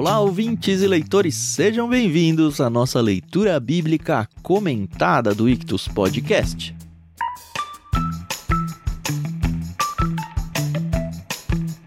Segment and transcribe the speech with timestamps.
[0.00, 6.74] Olá, ouvintes e leitores, sejam bem-vindos à nossa leitura bíblica comentada do Ictus Podcast.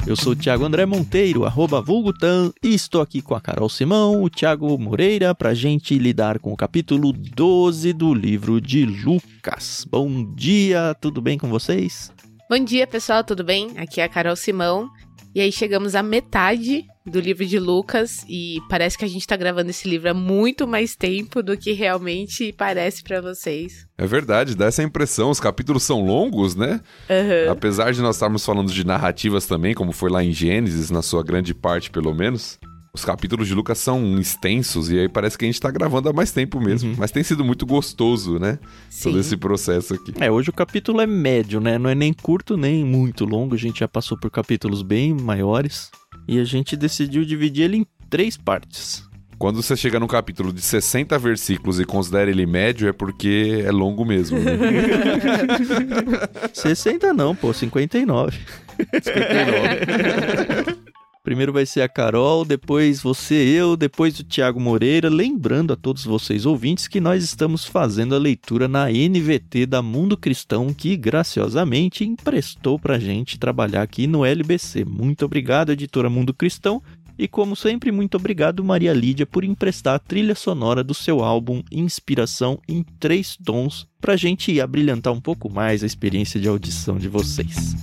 [0.06, 4.22] Eu sou o Thiago André Monteiro, arroba Vulgutan, e estou aqui com a Carol Simão,
[4.22, 9.88] o Thiago Moreira, para gente lidar com o capítulo 12 do livro de Lucas.
[9.90, 12.12] Bom dia, tudo bem com vocês?
[12.48, 13.72] Bom dia, pessoal, tudo bem?
[13.76, 14.92] Aqui é a Carol Simão.
[15.36, 19.36] E aí chegamos à metade do livro de Lucas e parece que a gente tá
[19.36, 23.88] gravando esse livro há muito mais tempo do que realmente parece para vocês.
[23.98, 25.30] É verdade, dá essa impressão.
[25.30, 26.80] Os capítulos são longos, né?
[27.10, 27.52] Uhum.
[27.52, 31.24] Apesar de nós estarmos falando de narrativas também, como foi lá em Gênesis, na sua
[31.24, 32.60] grande parte pelo menos.
[32.96, 36.14] Os capítulos de Lucas são extensos e aí parece que a gente tá gravando há
[36.14, 36.92] mais tempo mesmo.
[36.92, 36.96] Uhum.
[37.00, 38.60] Mas tem sido muito gostoso, né?
[38.88, 39.10] Sim.
[39.10, 40.14] Todo esse processo aqui.
[40.20, 41.80] É, hoje o capítulo é médio, né?
[41.80, 43.56] Não é nem curto nem muito longo.
[43.56, 45.90] A gente já passou por capítulos bem maiores.
[46.28, 49.04] E a gente decidiu dividir ele em três partes.
[49.40, 53.72] Quando você chega num capítulo de 60 versículos e considera ele médio, é porque é
[53.72, 54.38] longo mesmo.
[54.38, 54.52] Né?
[56.54, 58.38] 60 não, pô, 59.
[59.02, 60.74] 59.
[61.24, 65.08] Primeiro vai ser a Carol, depois você, eu, depois o Thiago Moreira.
[65.08, 70.18] Lembrando a todos vocês ouvintes que nós estamos fazendo a leitura na NVT da Mundo
[70.18, 74.84] Cristão, que graciosamente emprestou pra gente trabalhar aqui no LBC.
[74.84, 76.84] Muito obrigado, editora Mundo Cristão.
[77.18, 81.64] E como sempre, muito obrigado, Maria Lídia, por emprestar a trilha sonora do seu álbum
[81.72, 87.08] Inspiração em Três Tons, pra gente abrilhantar um pouco mais a experiência de audição de
[87.08, 87.76] vocês.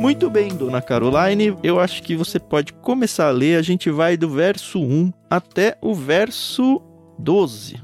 [0.00, 1.54] Muito bem, dona Caroline.
[1.62, 3.58] Eu acho que você pode começar a ler.
[3.58, 6.80] A gente vai do verso 1 até o verso
[7.18, 7.76] 12.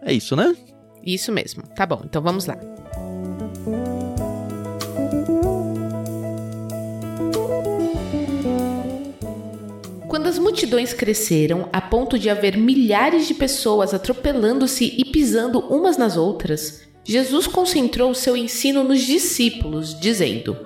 [0.00, 0.54] É isso, né?
[1.04, 1.64] Isso mesmo.
[1.74, 2.56] Tá bom, então vamos lá.
[10.06, 15.98] Quando as multidões cresceram a ponto de haver milhares de pessoas atropelando-se e pisando umas
[15.98, 20.56] nas outras, Jesus concentrou seu ensino nos discípulos, dizendo: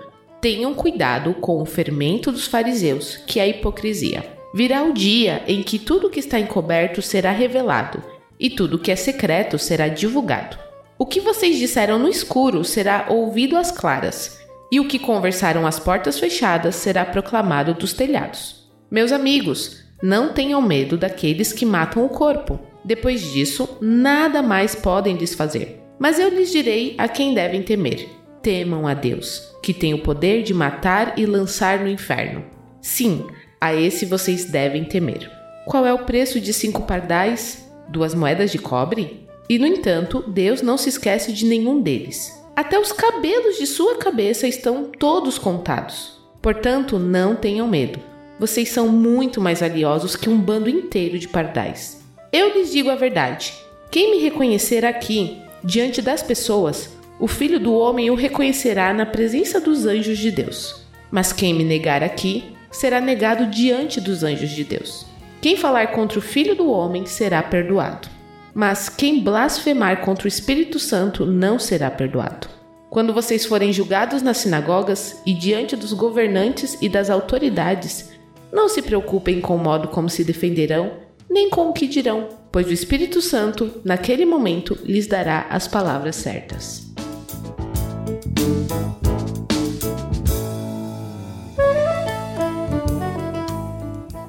[0.40, 4.24] Tenham cuidado com o fermento dos fariseus, que é a hipocrisia.
[4.54, 8.02] Virá o dia em que tudo que está encoberto será revelado,
[8.38, 10.56] e tudo que é secreto será divulgado.
[10.96, 14.38] O que vocês disseram no escuro será ouvido às claras,
[14.70, 18.70] e o que conversaram às portas fechadas será proclamado dos telhados.
[18.90, 22.60] Meus amigos, não tenham medo daqueles que matam o corpo.
[22.84, 25.82] Depois disso, nada mais podem lhes fazer.
[25.98, 28.08] Mas eu lhes direi a quem devem temer.
[28.40, 32.42] Temam a Deus, que tem o poder de matar e lançar no inferno.
[32.80, 33.26] Sim,
[33.60, 35.30] a esse vocês devem temer.
[35.66, 37.70] Qual é o preço de cinco pardais?
[37.86, 39.28] Duas moedas de cobre?
[39.46, 42.32] E no entanto, Deus não se esquece de nenhum deles.
[42.56, 46.18] Até os cabelos de sua cabeça estão todos contados.
[46.40, 48.00] Portanto, não tenham medo.
[48.40, 52.02] Vocês são muito mais valiosos que um bando inteiro de pardais.
[52.32, 53.52] Eu lhes digo a verdade.
[53.90, 59.60] Quem me reconhecer aqui, diante das pessoas, o filho do homem o reconhecerá na presença
[59.60, 60.82] dos anjos de Deus.
[61.10, 65.06] Mas quem me negar aqui, será negado diante dos anjos de Deus.
[65.40, 68.08] Quem falar contra o filho do homem será perdoado.
[68.54, 72.48] Mas quem blasfemar contra o Espírito Santo não será perdoado.
[72.90, 78.10] Quando vocês forem julgados nas sinagogas e diante dos governantes e das autoridades,
[78.52, 80.92] não se preocupem com o modo como se defenderão,
[81.28, 86.16] nem com o que dirão, pois o Espírito Santo, naquele momento, lhes dará as palavras
[86.16, 86.87] certas.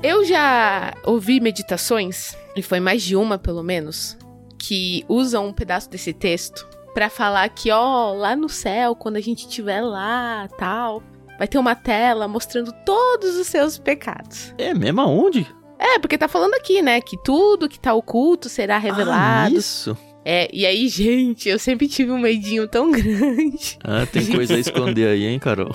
[0.01, 4.17] Eu já ouvi meditações, e foi mais de uma pelo menos,
[4.57, 9.21] que usam um pedaço desse texto para falar que, ó, lá no céu, quando a
[9.21, 11.03] gente estiver lá, tal,
[11.37, 14.53] vai ter uma tela mostrando todos os seus pecados.
[14.57, 15.45] É mesmo aonde?
[15.77, 19.55] É, porque tá falando aqui, né, que tudo que tá oculto será Ah, revelado.
[19.55, 19.97] isso.
[20.25, 23.77] É, e aí, gente, eu sempre tive um medinho tão grande.
[23.83, 25.71] Ah, tem coisa a esconder aí, hein, Carol?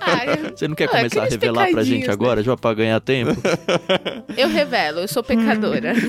[0.00, 3.00] Ah, Você não quer Ah, começar a revelar pra gente pecadinhos, agora, já pra ganhar
[3.00, 3.40] tempo?
[4.36, 5.92] eu revelo, eu sou pecadora.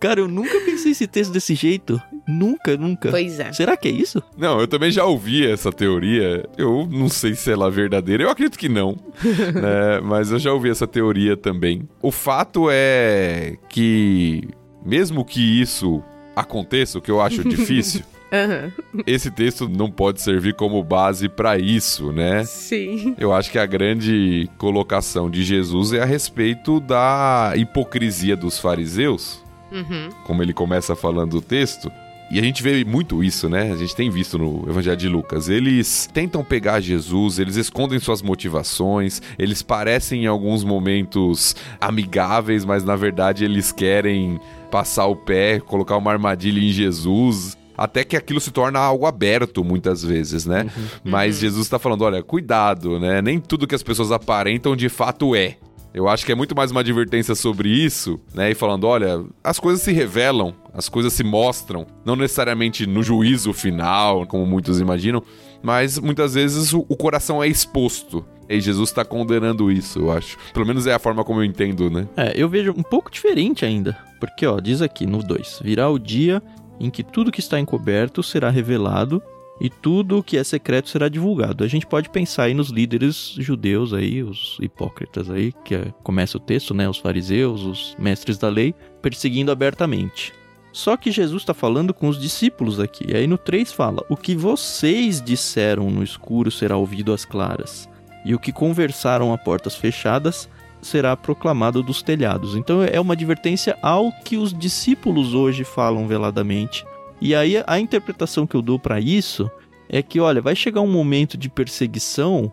[0.00, 2.00] Cara, eu nunca pensei esse texto desse jeito.
[2.26, 3.10] Nunca, nunca.
[3.10, 3.52] pois é.
[3.52, 4.22] Será que é isso?
[4.36, 6.48] Não, eu também já ouvi essa teoria.
[6.56, 8.22] Eu não sei se ela é verdadeira.
[8.22, 8.96] Eu acredito que não.
[9.24, 10.00] né?
[10.04, 11.88] Mas eu já ouvi essa teoria também.
[12.00, 14.44] O fato é que,
[14.84, 16.02] mesmo que isso
[16.36, 19.02] aconteça, o que eu acho difícil, Uhum.
[19.06, 22.44] Esse texto não pode servir como base para isso, né?
[22.44, 23.14] Sim.
[23.18, 29.42] Eu acho que a grande colocação de Jesus é a respeito da hipocrisia dos fariseus,
[29.72, 30.10] Uhum.
[30.26, 31.90] como ele começa falando o texto.
[32.30, 33.72] E a gente vê muito isso, né?
[33.72, 35.48] A gente tem visto no Evangelho de Lucas.
[35.48, 42.84] Eles tentam pegar Jesus, eles escondem suas motivações, eles parecem em alguns momentos amigáveis, mas
[42.84, 44.38] na verdade eles querem
[44.70, 47.56] passar o pé, colocar uma armadilha em Jesus.
[47.76, 50.68] Até que aquilo se torna algo aberto muitas vezes, né?
[51.04, 53.22] Mas Jesus está falando: olha, cuidado, né?
[53.22, 55.56] Nem tudo que as pessoas aparentam de fato é.
[55.94, 58.50] Eu acho que é muito mais uma advertência sobre isso, né?
[58.50, 63.52] E falando, olha, as coisas se revelam, as coisas se mostram, não necessariamente no juízo
[63.52, 65.22] final, como muitos imaginam,
[65.62, 68.24] mas muitas vezes o, o coração é exposto.
[68.48, 70.38] E Jesus está condenando isso, eu acho.
[70.54, 72.06] Pelo menos é a forma como eu entendo, né?
[72.16, 73.96] É, eu vejo um pouco diferente ainda.
[74.18, 76.42] Porque, ó, diz aqui no 2: Virá o dia
[76.80, 79.22] em que tudo que está encoberto será revelado
[79.60, 81.64] e tudo o que é secreto será divulgado.
[81.64, 86.36] A gente pode pensar aí nos líderes judeus aí, os hipócritas aí, que é, começa
[86.36, 86.88] o texto, né?
[86.88, 90.32] Os fariseus, os mestres da lei, perseguindo abertamente.
[90.72, 93.06] Só que Jesus está falando com os discípulos aqui.
[93.08, 97.88] E aí no 3 fala: O que vocês disseram no escuro será ouvido às claras,
[98.24, 100.48] e o que conversaram a portas fechadas
[100.80, 102.54] será proclamado dos telhados.
[102.56, 106.84] Então é uma advertência ao que os discípulos hoje falam veladamente.
[107.20, 109.50] E aí a interpretação que eu dou para isso
[109.88, 112.52] é que, olha, vai chegar um momento de perseguição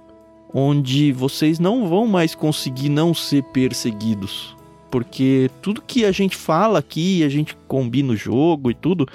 [0.53, 4.55] onde vocês não vão mais conseguir não ser perseguidos.
[4.89, 9.05] Porque tudo que a gente fala aqui, a gente combina o jogo e tudo,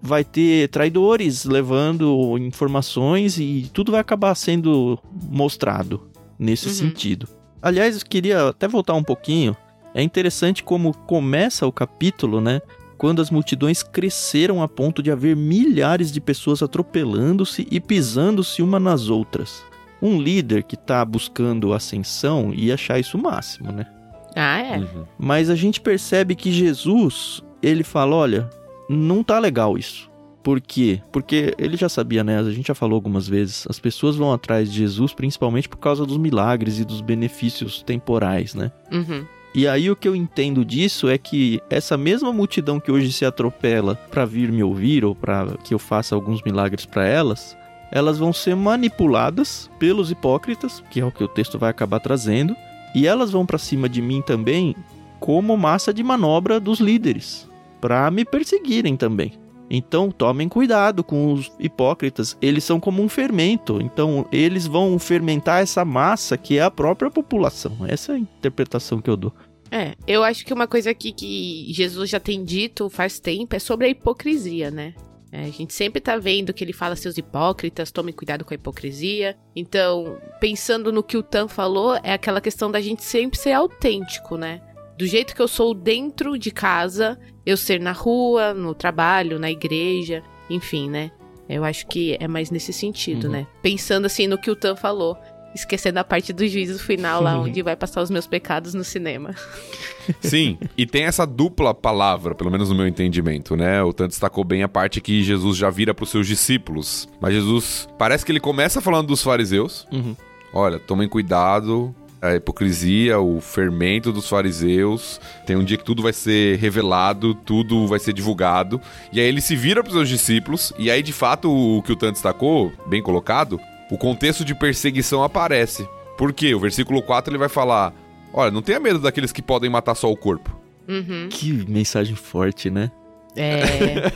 [0.00, 4.98] vai ter traidores levando informações e tudo vai acabar sendo
[5.30, 6.08] mostrado
[6.38, 6.74] nesse Uhum.
[6.74, 7.28] sentido.
[7.60, 9.56] Aliás, eu queria até voltar um pouquinho.
[9.94, 12.60] É interessante como começa o capítulo, né?
[12.96, 18.78] Quando as multidões cresceram a ponto de haver milhares de pessoas atropelando-se e pisando-se uma
[18.78, 19.64] nas outras.
[20.00, 23.86] Um líder que tá buscando ascensão ia achar isso o máximo, né?
[24.34, 24.78] Ah, é.
[24.78, 25.04] Uhum.
[25.18, 28.50] Mas a gente percebe que Jesus, ele fala, olha,
[28.88, 30.07] não tá legal isso.
[30.48, 31.02] Por quê?
[31.12, 32.38] Porque ele já sabia, né?
[32.38, 33.66] A gente já falou algumas vezes.
[33.68, 38.54] As pessoas vão atrás de Jesus principalmente por causa dos milagres e dos benefícios temporais,
[38.54, 38.72] né?
[38.90, 39.26] Uhum.
[39.54, 43.26] E aí o que eu entendo disso é que essa mesma multidão que hoje se
[43.26, 47.54] atropela para vir me ouvir ou para que eu faça alguns milagres para elas,
[47.92, 52.56] elas vão ser manipuladas pelos hipócritas, que é o que o texto vai acabar trazendo,
[52.94, 54.74] e elas vão para cima de mim também
[55.20, 57.46] como massa de manobra dos líderes,
[57.82, 59.46] para me perseguirem também.
[59.70, 65.62] Então tomem cuidado com os hipócritas, eles são como um fermento, então eles vão fermentar
[65.62, 67.76] essa massa que é a própria população.
[67.86, 69.32] Essa é a interpretação que eu dou.
[69.70, 73.58] É, eu acho que uma coisa aqui que Jesus já tem dito faz tempo é
[73.58, 74.94] sobre a hipocrisia, né?
[75.30, 78.56] É, a gente sempre tá vendo que ele fala seus hipócritas, tomem cuidado com a
[78.56, 79.36] hipocrisia.
[79.54, 84.38] Então, pensando no que o Tan falou, é aquela questão da gente sempre ser autêntico,
[84.38, 84.62] né?
[84.98, 89.50] Do jeito que eu sou dentro de casa, eu ser na rua, no trabalho, na
[89.50, 91.10] igreja, enfim, né?
[91.48, 93.32] Eu acho que é mais nesse sentido, Uhum.
[93.32, 93.46] né?
[93.62, 95.16] Pensando assim no que o Tan falou,
[95.54, 99.34] esquecendo a parte do juízo final lá onde vai passar os meus pecados no cinema.
[100.20, 103.82] Sim, e tem essa dupla palavra, pelo menos no meu entendimento, né?
[103.82, 107.08] O Tanto destacou bem a parte que Jesus já vira para os seus discípulos.
[107.20, 109.86] Mas Jesus, parece que ele começa falando dos fariseus.
[109.92, 110.14] Uhum.
[110.52, 115.20] Olha, tomem cuidado, a hipocrisia, o fermento dos fariseus.
[115.46, 118.80] Tem um dia que tudo vai ser revelado, tudo vai ser divulgado.
[119.12, 121.92] E aí ele se vira para os seus discípulos, e aí de fato o que
[121.92, 123.60] o Tanto destacou, bem colocado,
[123.90, 125.88] o contexto de perseguição aparece.
[126.16, 126.54] Por quê?
[126.54, 127.94] O versículo 4 ele vai falar:
[128.32, 130.56] Olha, não tenha medo daqueles que podem matar só o corpo.
[130.88, 131.28] Uhum.
[131.30, 132.90] Que mensagem forte, né?
[133.36, 134.10] É.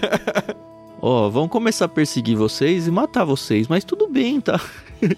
[1.00, 4.60] Ó, vão começar a perseguir vocês e matar vocês, mas tudo bem, tá?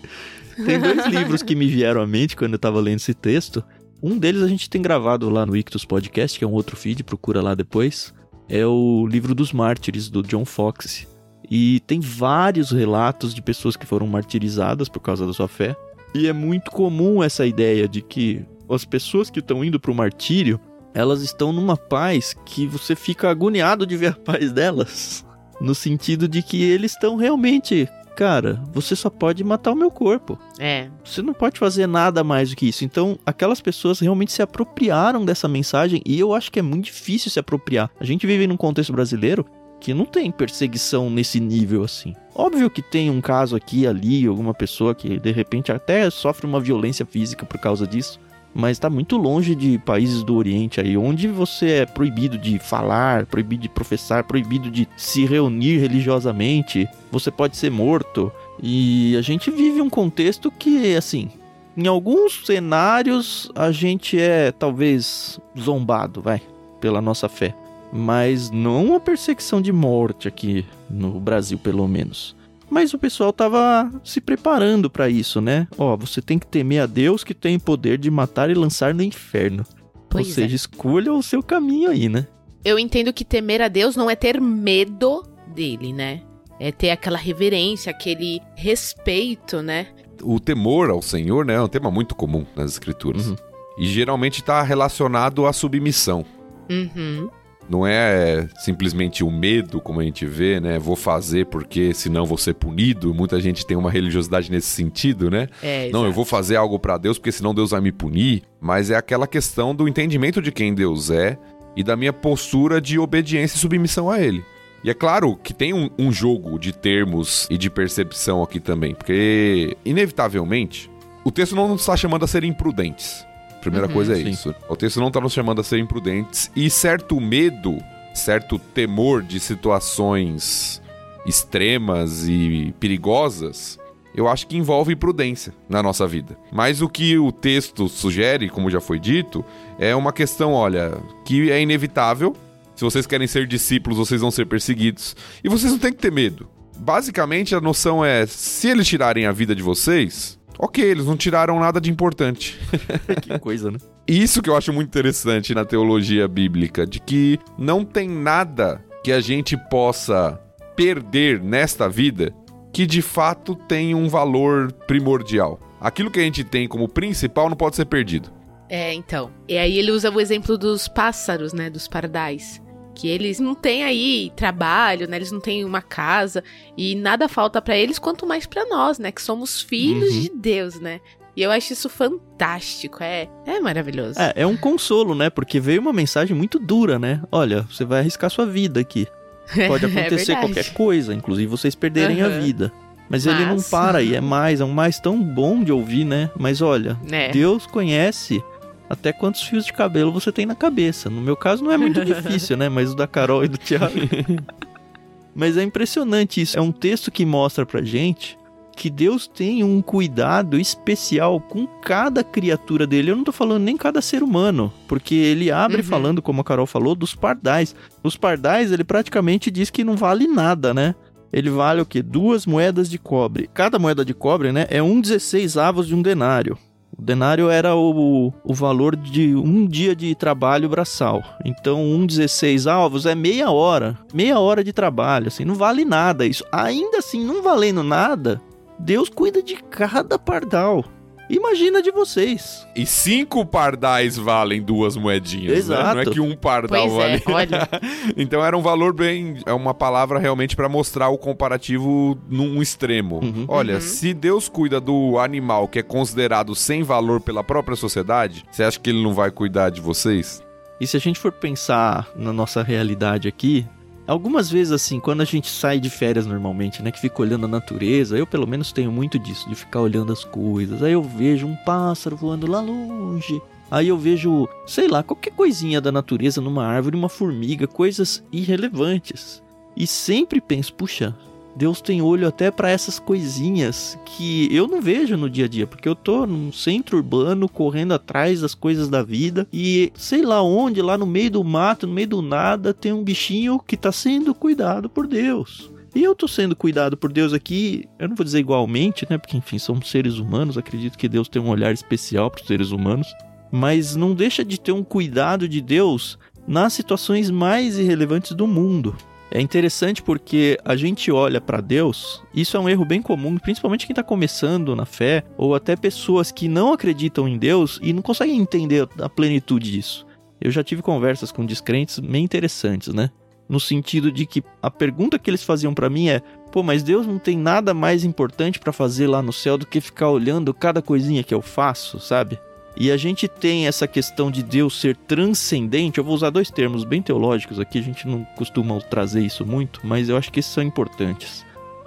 [0.55, 3.65] tem dois livros que me vieram à mente quando eu tava lendo esse texto.
[4.03, 7.03] Um deles a gente tem gravado lá no Ictus Podcast, que é um outro feed,
[7.03, 8.13] procura lá depois.
[8.49, 11.07] É o livro dos mártires, do John Fox.
[11.51, 15.75] E tem vários relatos de pessoas que foram martirizadas por causa da sua fé.
[16.15, 20.61] E é muito comum essa ideia de que as pessoas que estão indo pro martírio,
[20.95, 25.25] elas estão numa paz que você fica agoniado de ver a paz delas.
[25.61, 30.39] No sentido de que eles estão realmente, cara, você só pode matar o meu corpo.
[30.59, 30.89] é.
[31.05, 32.85] Você não pode fazer nada mais do que isso.
[32.85, 37.31] Então, aquelas pessoas realmente se apropriaram dessa mensagem e eu acho que é muito difícil
[37.31, 37.91] se apropriar.
[38.01, 39.45] A gente vive num contexto brasileiro
[39.81, 42.15] que não tem perseguição nesse nível assim.
[42.35, 46.59] Óbvio que tem um caso aqui ali, alguma pessoa que de repente até sofre uma
[46.59, 48.19] violência física por causa disso.
[48.55, 53.27] Mas está muito longe de países do Oriente aí, onde você é proibido de falar,
[53.27, 58.31] proibido de professar, proibido de se reunir religiosamente, você pode ser morto.
[58.63, 61.29] E a gente vive um contexto que, assim,
[61.77, 66.41] em alguns cenários a gente é talvez zombado, vai,
[66.81, 67.55] pela nossa fé.
[67.93, 72.37] Mas não uma perseguição de morte aqui no Brasil, pelo menos.
[72.75, 75.69] Mas o pessoal tava se preparando para isso, né?
[75.79, 79.01] Ó, você tem que temer a Deus que tem poder de matar e lançar no
[79.01, 79.65] inferno.
[80.11, 80.57] Pois Ou seja, é.
[80.57, 82.27] escolha o seu caminho aí, né?
[82.65, 85.23] Eu entendo que temer a Deus não é ter medo
[85.55, 86.23] dele, né?
[86.59, 89.87] É ter aquela reverência, aquele respeito, né?
[90.21, 93.29] O temor ao Senhor, né, é um tema muito comum nas escrituras.
[93.29, 93.37] Uhum.
[93.79, 96.27] E geralmente está relacionado à submissão.
[96.69, 97.31] Uhum.
[97.69, 100.79] Não é simplesmente o medo, como a gente vê, né?
[100.79, 103.15] Vou fazer porque senão vou ser punido.
[103.15, 105.49] Muita gente tem uma religiosidade nesse sentido, né?
[105.63, 108.43] É, Não, eu vou fazer algo pra Deus porque senão Deus vai me punir.
[108.61, 111.39] Mas é aquela questão do entendimento de quem Deus é
[111.77, 114.45] e da minha postura de obediência e submissão a Ele.
[114.85, 118.95] E é claro que tem um, um jogo de termos e de percepção aqui também,
[118.95, 120.91] porque, inevitavelmente,
[121.25, 123.25] o texto não nos está chamando a ser imprudentes.
[123.65, 124.29] Primeira Uhum, coisa é sim.
[124.31, 124.55] isso.
[124.69, 127.79] O texto não está nos chamando a ser imprudentes e certo medo,
[128.15, 130.81] certo temor de situações
[131.27, 133.79] extremas e perigosas,
[134.15, 136.37] eu acho que envolve prudência na nossa vida.
[136.53, 139.45] Mas o que o texto sugere, como já foi dito,
[139.79, 142.37] é uma questão, olha, que é inevitável.
[142.77, 145.17] Se vocês querem ser discípulos, vocês vão ser perseguidos.
[145.43, 146.49] E vocês não têm que ter medo.
[146.77, 151.59] Basicamente, a noção é: se eles tirarem a vida de vocês, ok, eles não tiraram
[151.59, 152.59] nada de importante.
[153.23, 153.79] que coisa, né?
[154.07, 159.13] Isso que eu acho muito interessante na teologia bíblica, de que não tem nada que
[159.13, 160.41] a gente possa
[160.77, 162.35] perder nesta vida
[162.73, 165.61] que de fato tem um valor primordial.
[165.81, 168.33] Aquilo que a gente tem como principal não pode ser perdido.
[168.69, 169.31] É, então.
[169.47, 171.71] E aí ele usa o exemplo dos pássaros, né?
[171.71, 172.61] Dos pardais.
[172.95, 175.17] Que eles não têm aí trabalho, né?
[175.17, 176.43] Eles não têm uma casa.
[176.77, 179.11] E nada falta pra eles, quanto mais pra nós, né?
[179.11, 180.21] Que somos filhos Uhum.
[180.21, 181.01] de Deus, né?
[181.37, 183.03] E eu acho isso fantástico.
[183.03, 184.19] É, é maravilhoso.
[184.21, 185.29] É, é um consolo, né?
[185.31, 187.21] Porque veio uma mensagem muito dura, né?
[187.33, 189.07] Olha, você vai arriscar sua vida aqui.
[189.69, 190.41] Pode É acontecer verdade.
[190.55, 192.41] qualquer coisa, inclusive vocês perderem a Aham.
[192.41, 192.73] vida.
[193.11, 196.05] Mas, ele não Mas- para e é mais, é um mais tão bom de ouvir,
[196.07, 196.31] né?
[196.39, 197.29] Mas olha, É.
[197.31, 198.43] Deus conhece
[198.89, 201.09] até quantos fios de cabelo você tem na cabeça.
[201.11, 202.69] No meu caso não é muito difícil, né?
[202.69, 203.95] Mas o da Carol e do Thiago.
[205.35, 206.57] Mas é impressionante isso.
[206.57, 208.39] É um texto que mostra pra gente
[208.77, 213.11] que Deus tem um cuidado especial com cada criatura dele.
[213.11, 215.83] Eu não tô falando nem cada ser humano, porque ele abre Uhum.
[215.85, 217.75] falando, como a Carol falou, dos pardais.
[218.03, 220.95] Os pardais, ele praticamente diz que não vale nada, né?
[221.33, 222.03] Ele vale o quê?
[222.03, 223.49] Duas moedas de cobre.
[223.55, 226.57] Cada moeda de cobre, né, é um 16 avos de um denário.
[226.97, 231.23] O denário era o, o valor de um dia de trabalho braçal.
[231.45, 233.99] Então, um 16 avos é meia hora.
[234.13, 236.45] Meia hora de trabalho, assim, não vale nada isso.
[236.53, 238.41] Ainda assim, não valendo nada,
[238.79, 240.85] Deus cuida de cada pardal.
[241.31, 242.67] Imagina de vocês.
[242.77, 245.59] E cinco pardais valem duas moedinhas, né?
[245.59, 245.95] Exato.
[245.95, 247.23] Não é que um pardal Pois é, vale.
[247.29, 247.69] olha.
[248.17, 249.39] então era um valor bem.
[249.47, 253.21] É uma palavra realmente para mostrar o comparativo num extremo.
[253.23, 253.45] Uhum.
[253.49, 253.81] Olha, Uhum.
[253.81, 258.79] se Deus cuida do animal que é considerado sem valor pela própria sociedade, você acha
[258.79, 260.43] que ele não vai cuidar de vocês?
[260.81, 263.67] E se a gente for pensar na nossa realidade aqui,
[264.07, 267.49] algumas vezes assim, quando a gente sai de férias normalmente, né, que fica olhando a
[267.49, 270.83] natureza, eu pelo menos tenho muito disso, de ficar olhando as coisas.
[270.83, 273.41] Aí eu vejo um pássaro voando lá longe.
[273.71, 279.43] Aí eu vejo, sei lá, qualquer coisinha da natureza numa árvore, uma formiga, coisas irrelevantes.
[279.77, 281.17] E sempre penso, puxa,
[281.57, 285.67] Deus tem olho até para essas coisinhas que eu não vejo no dia a dia,
[285.67, 290.43] porque eu tô num centro urbano correndo atrás das coisas da vida e sei lá
[290.43, 293.93] onde, lá no meio do mato, no meio do nada, tem um bichinho que tá
[293.93, 295.71] sendo cuidado por Deus.
[295.95, 299.17] E eu tô sendo cuidado por Deus aqui, eu não vou dizer igualmente, né?
[299.17, 302.73] Porque enfim, somos seres humanos, acredito que Deus tem um olhar especial para os seres
[302.73, 303.07] humanos,
[303.53, 306.19] mas não deixa de ter um cuidado de Deus
[306.49, 308.97] nas situações mais irrelevantes do mundo.
[309.31, 313.87] É interessante porque a gente olha para Deus, isso é um erro bem comum, principalmente
[313.87, 318.03] quem está começando na fé, ou até pessoas que não acreditam em Deus e não
[318.03, 320.07] conseguem entender a plenitude disso.
[320.41, 323.11] Eu já tive conversas com descrentes bem interessantes, né?
[323.49, 326.21] No sentido de que a pergunta que eles faziam para mim é:
[326.53, 329.81] pô, mas Deus não tem nada mais importante para fazer lá no céu do que
[329.81, 332.39] ficar olhando cada coisinha que eu faço, sabe?
[332.77, 335.99] E a gente tem essa questão de Deus ser transcendente.
[335.99, 339.81] Eu vou usar dois termos bem teológicos aqui, a gente não costuma trazer isso muito,
[339.85, 341.45] mas eu acho que esses são importantes.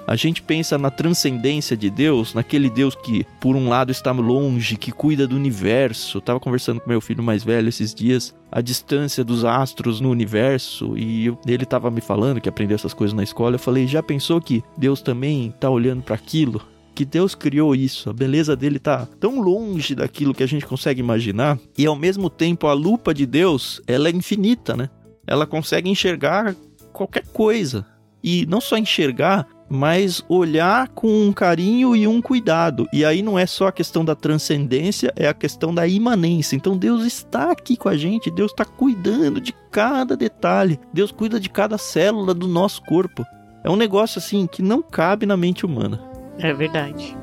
[0.08, 4.78] A gente pensa na transcendência de Deus, naquele Deus que, por um lado, está longe,
[4.78, 6.20] que cuida do universo.
[6.20, 10.10] Eu tava conversando com meu filho mais velho esses dias, a distância dos astros no
[10.10, 13.56] universo, e ele tava me falando que aprendeu essas coisas na escola.
[13.56, 16.62] Eu falei: já pensou que Deus também tá olhando para aquilo?
[16.98, 21.00] Que Deus criou isso, a beleza dele tá tão longe daquilo que a gente consegue
[21.00, 24.90] imaginar, e ao mesmo tempo a lupa de Deus, ela é infinita, né?
[25.28, 26.56] Ela consegue enxergar
[26.92, 27.86] qualquer coisa.
[28.24, 32.88] E não só enxergar, mas olhar com um carinho e um cuidado.
[32.92, 36.56] E aí não é só a questão da transcendência, é a questão da imanência.
[36.56, 41.40] Então Deus está aqui com a gente, Deus está cuidando de cada detalhe, Deus cuida
[41.40, 43.24] de cada célula do nosso corpo.
[43.64, 46.17] É um negócio assim que não cabe na mente humana.
[46.40, 47.16] É verdade.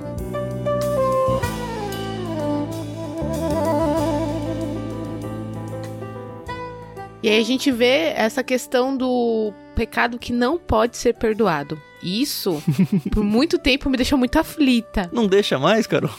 [7.23, 11.81] E aí a gente vê essa questão do pecado que não pode ser perdoado.
[12.03, 12.63] Isso,
[13.11, 15.09] por muito tempo, me deixou muito aflita.
[15.11, 16.11] Não deixa mais, Carol?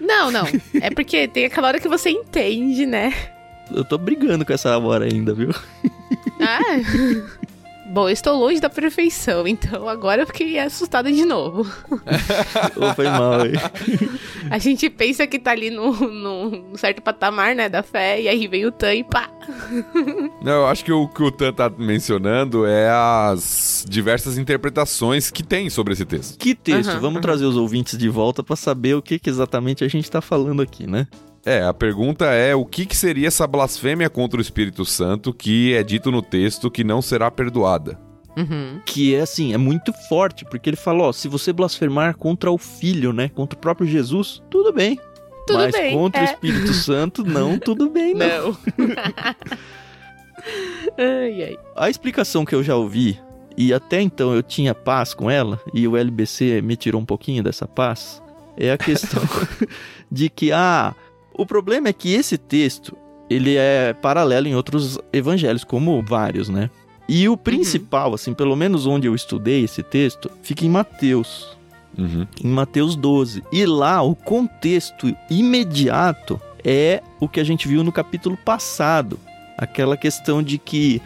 [0.00, 0.44] Não, não.
[0.80, 3.12] É porque tem aquela hora que você entende, né?
[3.72, 5.50] Eu tô brigando com essa hora ainda, viu?
[6.40, 6.58] Ah.
[7.92, 11.70] Bom, eu estou longe da perfeição, então agora eu fiquei assustada de novo.
[12.74, 13.52] oh, foi mal, hein?
[14.50, 18.48] A gente pensa que tá ali num, num certo patamar, né, da fé, e aí
[18.48, 19.28] vem o Tan e pá.
[20.42, 25.42] Não, eu acho que o que o Tan tá mencionando é as diversas interpretações que
[25.42, 26.38] tem sobre esse texto.
[26.38, 26.94] Que texto?
[26.94, 27.20] Uhum, Vamos uhum.
[27.20, 30.62] trazer os ouvintes de volta para saber o que, que exatamente a gente tá falando
[30.62, 31.06] aqui, né?
[31.44, 35.74] É, a pergunta é o que, que seria essa blasfêmia contra o Espírito Santo que
[35.74, 37.98] é dito no texto que não será perdoada?
[38.36, 38.80] Uhum.
[38.86, 42.56] Que é assim, é muito forte, porque ele fala, ó, se você blasfemar contra o
[42.56, 44.98] Filho, né, contra o próprio Jesus, tudo bem.
[45.46, 46.24] Tudo Mas bem, contra é.
[46.24, 48.28] o Espírito Santo, não, tudo bem, não.
[48.28, 48.56] não.
[50.96, 51.58] ai, ai.
[51.76, 53.18] A explicação que eu já ouvi,
[53.56, 57.42] e até então eu tinha paz com ela, e o LBC me tirou um pouquinho
[57.42, 58.22] dessa paz,
[58.56, 59.22] é a questão
[60.10, 60.94] de que, ah,
[61.34, 62.96] o problema é que esse texto,
[63.28, 66.70] ele é paralelo em outros evangelhos, como vários, né?
[67.08, 68.14] E o principal, uhum.
[68.14, 71.56] assim, pelo menos onde eu estudei esse texto, fica em Mateus.
[71.98, 72.26] Uhum.
[72.42, 73.42] Em Mateus 12.
[73.52, 79.18] E lá o contexto imediato é o que a gente viu no capítulo passado.
[79.58, 81.02] Aquela questão de que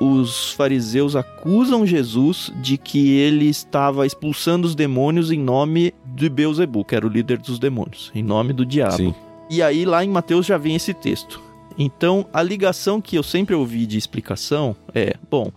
[0.00, 6.84] os fariseus acusam Jesus de que ele estava expulsando os demônios em nome de Beuzebu,
[6.84, 8.96] que era o líder dos demônios, em nome do diabo.
[8.96, 9.14] Sim.
[9.50, 11.42] E aí lá em Mateus já vem esse texto.
[11.76, 15.50] Então, a ligação que eu sempre ouvi de explicação é, bom,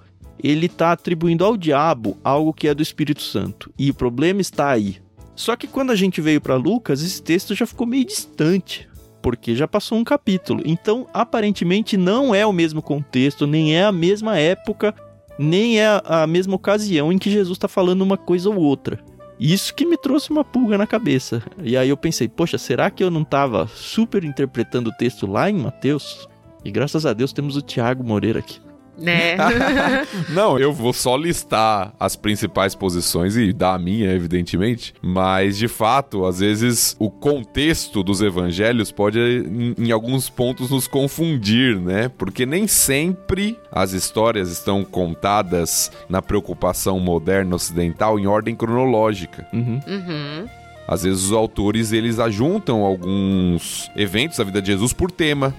[0.43, 4.69] ele está atribuindo ao diabo algo que é do Espírito Santo, e o problema está
[4.69, 4.97] aí.
[5.35, 8.87] Só que quando a gente veio para Lucas, esse texto já ficou meio distante,
[9.21, 10.61] porque já passou um capítulo.
[10.65, 14.93] Então, aparentemente não é o mesmo contexto, nem é a mesma época,
[15.37, 18.99] nem é a mesma ocasião em que Jesus está falando uma coisa ou outra.
[19.39, 21.43] Isso que me trouxe uma pulga na cabeça.
[21.61, 25.49] E aí eu pensei, poxa, será que eu não estava super interpretando o texto lá
[25.49, 26.27] em Mateus?
[26.63, 28.59] E graças a Deus temos o Tiago Moreira aqui.
[28.97, 29.35] Né?
[30.29, 34.93] não, eu vou só listar as principais posições e dar a minha, evidentemente.
[35.01, 40.87] Mas, de fato, às vezes o contexto dos evangelhos pode, em, em alguns pontos, nos
[40.87, 42.09] confundir, né?
[42.09, 49.47] Porque nem sempre as histórias estão contadas na preocupação moderna ocidental em ordem cronológica.
[49.51, 49.81] Uhum.
[49.87, 50.47] Uhum.
[50.87, 55.53] Às vezes os autores eles ajuntam alguns eventos da vida de Jesus por tema.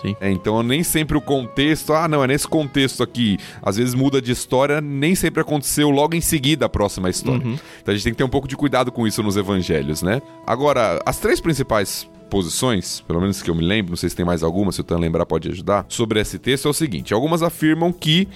[0.00, 0.16] Sim.
[0.20, 3.38] É, então nem sempre o contexto, ah, não, é nesse contexto aqui.
[3.62, 7.44] Às vezes muda de história, nem sempre aconteceu logo em seguida a próxima história.
[7.46, 7.58] Uhum.
[7.80, 10.20] Então a gente tem que ter um pouco de cuidado com isso nos evangelhos, né?
[10.46, 14.26] Agora, as três principais posições, pelo menos que eu me lembro, não sei se tem
[14.26, 17.42] mais alguma, se o Tan lembrar pode ajudar, sobre esse texto é o seguinte: algumas
[17.42, 18.28] afirmam que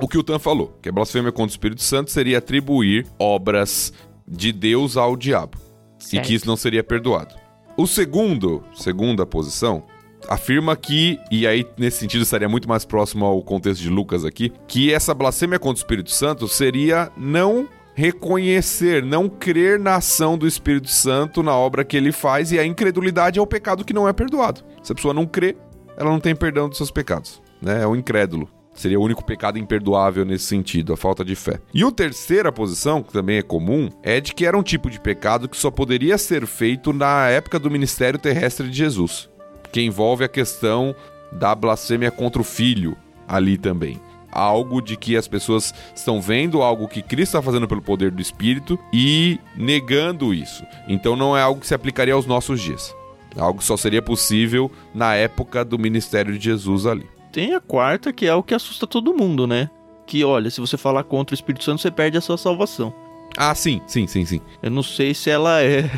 [0.00, 3.92] o que o Tan falou, que a blasfêmia contra o Espírito Santo seria atribuir obras
[4.26, 5.58] de Deus ao diabo
[5.98, 6.24] certo.
[6.24, 7.34] e que isso não seria perdoado.
[7.76, 9.84] O segundo, segunda posição,
[10.32, 14.52] afirma que, e aí nesse sentido estaria muito mais próximo ao contexto de Lucas aqui,
[14.66, 20.46] que essa blasfêmia contra o Espírito Santo seria não reconhecer, não crer na ação do
[20.46, 24.08] Espírito Santo na obra que ele faz, e a incredulidade é o pecado que não
[24.08, 24.62] é perdoado.
[24.82, 25.56] Se a pessoa não crê,
[25.96, 27.82] ela não tem perdão dos seus pecados, né?
[27.82, 28.48] É o incrédulo.
[28.74, 31.60] Seria o único pecado imperdoável nesse sentido, a falta de fé.
[31.74, 34.98] E a terceira posição, que também é comum, é de que era um tipo de
[34.98, 39.30] pecado que só poderia ser feito na época do ministério terrestre de Jesus
[39.72, 40.94] que envolve a questão
[41.32, 43.98] da blasfêmia contra o filho ali também.
[44.30, 48.22] Algo de que as pessoas estão vendo algo que Cristo está fazendo pelo poder do
[48.22, 50.64] Espírito e negando isso.
[50.88, 52.94] Então não é algo que se aplicaria aos nossos dias.
[53.36, 57.06] Algo que só seria possível na época do ministério de Jesus ali.
[57.30, 59.70] Tem a quarta, que é o que assusta todo mundo, né?
[60.06, 62.92] Que olha, se você falar contra o Espírito Santo, você perde a sua salvação.
[63.36, 64.40] Ah, sim, sim, sim, sim.
[64.62, 65.88] Eu não sei se ela é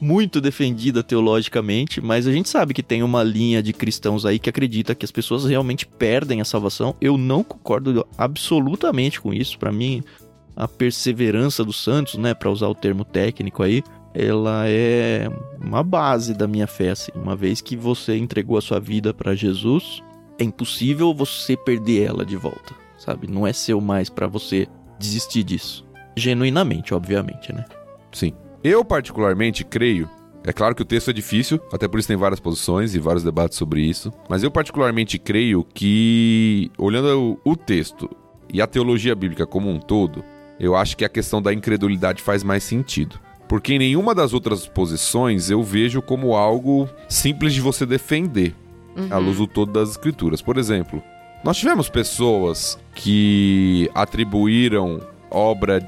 [0.00, 4.50] muito defendida teologicamente, mas a gente sabe que tem uma linha de cristãos aí que
[4.50, 6.94] acredita que as pessoas realmente perdem a salvação.
[7.00, 9.58] Eu não concordo absolutamente com isso.
[9.58, 10.02] Para mim,
[10.56, 13.82] a perseverança dos santos, né, para usar o termo técnico aí,
[14.14, 15.28] ela é
[15.60, 17.12] uma base da minha fé, assim.
[17.14, 20.02] Uma vez que você entregou a sua vida para Jesus,
[20.38, 23.26] é impossível você perder ela de volta, sabe?
[23.28, 24.66] Não é seu mais para você
[24.98, 25.86] desistir disso.
[26.16, 27.64] Genuinamente, obviamente, né?
[28.12, 28.32] Sim.
[28.62, 30.08] Eu, particularmente, creio.
[30.44, 33.22] É claro que o texto é difícil, até por isso tem várias posições e vários
[33.22, 34.12] debates sobre isso.
[34.28, 38.08] Mas eu, particularmente, creio que, olhando o texto
[38.52, 40.24] e a teologia bíblica como um todo,
[40.58, 43.18] eu acho que a questão da incredulidade faz mais sentido.
[43.48, 48.54] Porque em nenhuma das outras posições eu vejo como algo simples de você defender,
[48.96, 49.08] uhum.
[49.10, 50.42] à luz do todo das escrituras.
[50.42, 51.02] Por exemplo,
[51.44, 55.80] nós tivemos pessoas que atribuíram obra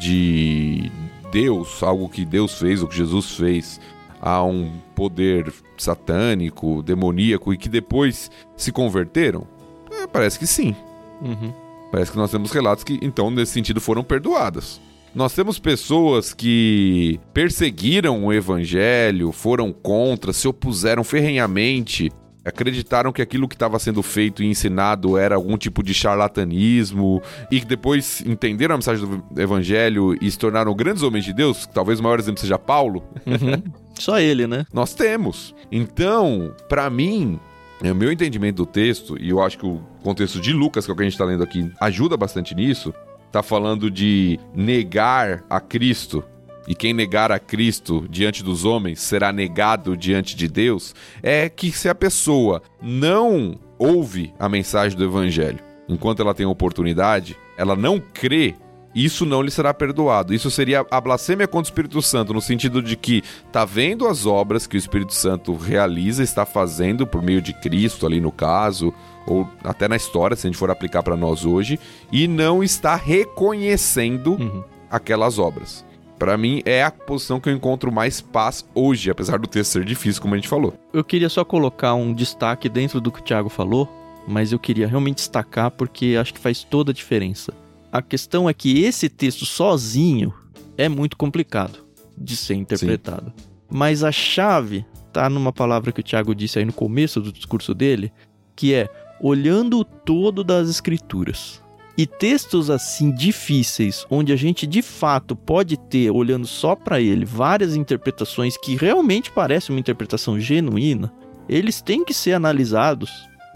[0.00, 0.90] de
[1.30, 3.80] Deus, algo que Deus fez, o que Jesus fez,
[4.20, 9.46] a um poder satânico, demoníaco e que depois se converteram?
[9.90, 10.74] É, parece que sim.
[11.20, 11.52] Uhum.
[11.90, 14.80] Parece que nós temos relatos que, então, nesse sentido, foram perdoadas.
[15.14, 22.12] Nós temos pessoas que perseguiram o evangelho, foram contra, se opuseram ferrenhamente
[22.46, 27.58] acreditaram que aquilo que estava sendo feito e ensinado era algum tipo de charlatanismo e
[27.58, 31.98] que depois entenderam a mensagem do evangelho e se tornaram grandes homens de Deus, talvez
[31.98, 33.02] o maior exemplo seja Paulo.
[33.26, 33.62] Uhum.
[33.98, 34.64] Só ele, né?
[34.72, 35.54] Nós temos.
[35.72, 37.40] Então, para mim,
[37.82, 40.90] é o meu entendimento do texto, e eu acho que o contexto de Lucas, que
[40.90, 42.94] é o que a gente está lendo aqui, ajuda bastante nisso.
[43.32, 46.22] Tá falando de negar a Cristo
[46.66, 51.70] e quem negar a Cristo diante dos homens será negado diante de Deus, é que
[51.72, 58.00] se a pessoa não ouve a mensagem do Evangelho enquanto ela tem oportunidade, ela não
[58.00, 58.54] crê
[58.96, 60.32] isso não lhe será perdoado.
[60.32, 64.24] Isso seria a blasfêmia contra o Espírito Santo, no sentido de que tá vendo as
[64.24, 68.94] obras que o Espírito Santo realiza, está fazendo por meio de Cristo, ali no caso,
[69.26, 71.78] ou até na história, se a gente for aplicar para nós hoje,
[72.10, 74.64] e não está reconhecendo uhum.
[74.90, 75.84] aquelas obras.
[76.18, 79.84] Para mim, é a posição que eu encontro mais paz hoje, apesar do texto ser
[79.84, 80.74] difícil, como a gente falou.
[80.92, 83.88] Eu queria só colocar um destaque dentro do que o Thiago falou,
[84.26, 87.52] mas eu queria realmente destacar porque acho que faz toda a diferença.
[87.92, 90.32] A questão é que esse texto sozinho
[90.76, 91.84] é muito complicado
[92.16, 93.32] de ser interpretado.
[93.36, 93.44] Sim.
[93.70, 97.74] Mas a chave tá numa palavra que o Thiago disse aí no começo do discurso
[97.74, 98.12] dele,
[98.54, 98.88] que é
[99.20, 101.62] olhando o todo das escrituras.
[101.98, 107.24] E textos assim difíceis, onde a gente de fato pode ter, olhando só para ele,
[107.24, 111.10] várias interpretações que realmente parecem uma interpretação genuína,
[111.48, 113.10] eles têm que ser analisados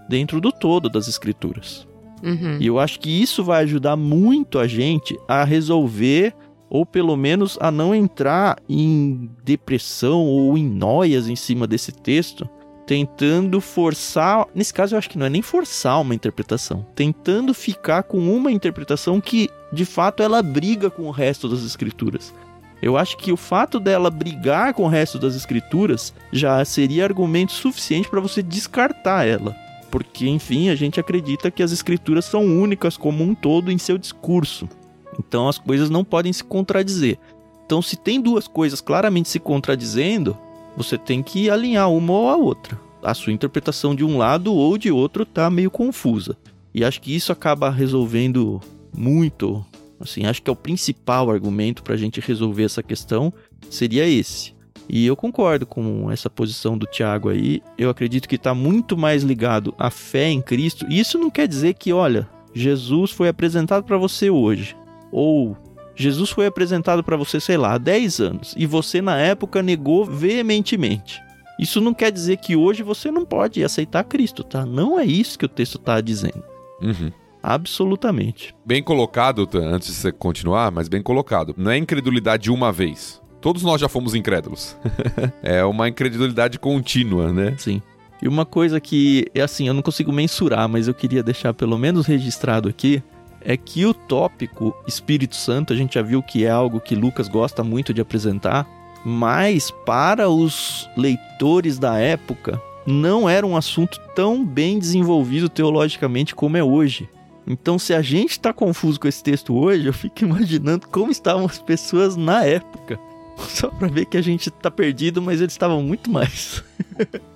[0.09, 1.87] dentro do todo das escrituras.
[2.23, 2.57] Uhum.
[2.59, 6.35] E eu acho que isso vai ajudar muito a gente a resolver,
[6.69, 12.49] ou pelo menos a não entrar em depressão ou em noias em cima desse texto,
[12.91, 14.49] tentando forçar.
[14.53, 18.51] Nesse caso, eu acho que não é nem forçar uma interpretação, tentando ficar com uma
[18.51, 22.35] interpretação que de fato ela briga com o resto das escrituras.
[22.83, 27.53] Eu acho que o fato dela brigar com o resto das escrituras já seria argumento
[27.53, 29.55] suficiente para você descartar ela.
[29.89, 33.97] Porque, enfim, a gente acredita que as escrituras são únicas como um todo em seu
[33.99, 34.69] discurso.
[35.17, 37.21] Então as coisas não podem se contradizer.
[37.65, 40.37] Então, se tem duas coisas claramente se contradizendo,
[40.77, 42.79] você tem que alinhar uma ou a outra.
[43.03, 46.37] A sua interpretação de um lado ou de outro tá meio confusa.
[46.75, 48.61] E acho que isso acaba resolvendo
[48.95, 49.65] muito.
[49.99, 53.33] Assim, acho que é o principal argumento para a gente resolver essa questão
[53.69, 54.55] seria esse.
[54.89, 57.63] E eu concordo com essa posição do Tiago aí.
[57.79, 60.85] Eu acredito que está muito mais ligado à fé em Cristo.
[60.89, 64.77] E isso não quer dizer que, olha, Jesus foi apresentado para você hoje.
[65.13, 65.57] Ou
[66.01, 70.05] Jesus foi apresentado para você, sei lá, há 10 anos e você na época negou
[70.05, 71.21] veementemente.
[71.59, 74.65] Isso não quer dizer que hoje você não pode aceitar Cristo, tá?
[74.65, 76.43] Não é isso que o texto está dizendo.
[76.81, 77.13] Uhum.
[77.43, 78.55] Absolutamente.
[78.65, 81.55] Bem colocado, antes de você continuar, mas bem colocado.
[81.57, 83.21] Não é incredulidade de uma vez.
[83.41, 84.77] Todos nós já fomos incrédulos.
[85.43, 87.55] é uma incredulidade contínua, né?
[87.59, 87.83] Sim.
[88.23, 91.79] E uma coisa que, é assim, eu não consigo mensurar, mas eu queria deixar pelo
[91.79, 93.03] menos registrado aqui,
[93.41, 97.29] é que o tópico Espírito Santo, a gente já viu que é algo que Lucas
[97.29, 98.67] gosta muito de apresentar,
[99.05, 106.57] mas para os leitores da época não era um assunto tão bem desenvolvido teologicamente como
[106.57, 107.09] é hoje.
[107.47, 111.47] Então, se a gente está confuso com esse texto hoje, eu fico imaginando como estavam
[111.47, 112.99] as pessoas na época.
[113.49, 116.63] Só pra ver que a gente tá perdido, mas eles estavam muito mais.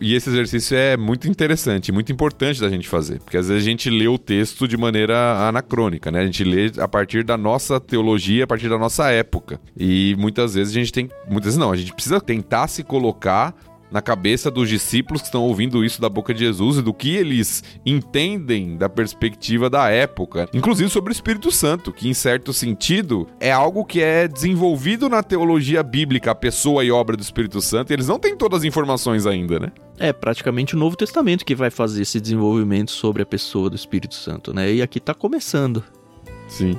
[0.00, 3.68] e esse exercício é muito interessante, muito importante da gente fazer, porque às vezes a
[3.68, 6.20] gente lê o texto de maneira anacrônica, né?
[6.20, 9.60] A gente lê a partir da nossa teologia, a partir da nossa época.
[9.76, 13.54] E muitas vezes a gente tem, muitas vezes não, a gente precisa tentar se colocar
[13.94, 17.14] na cabeça dos discípulos que estão ouvindo isso da boca de Jesus e do que
[17.14, 23.28] eles entendem da perspectiva da época, inclusive sobre o Espírito Santo, que em certo sentido
[23.38, 27.92] é algo que é desenvolvido na teologia bíblica, a pessoa e obra do Espírito Santo,
[27.92, 29.70] e eles não têm todas as informações ainda, né?
[29.96, 34.16] É praticamente o Novo Testamento que vai fazer esse desenvolvimento sobre a pessoa do Espírito
[34.16, 34.72] Santo, né?
[34.72, 35.84] E aqui está começando.
[36.48, 36.76] Sim.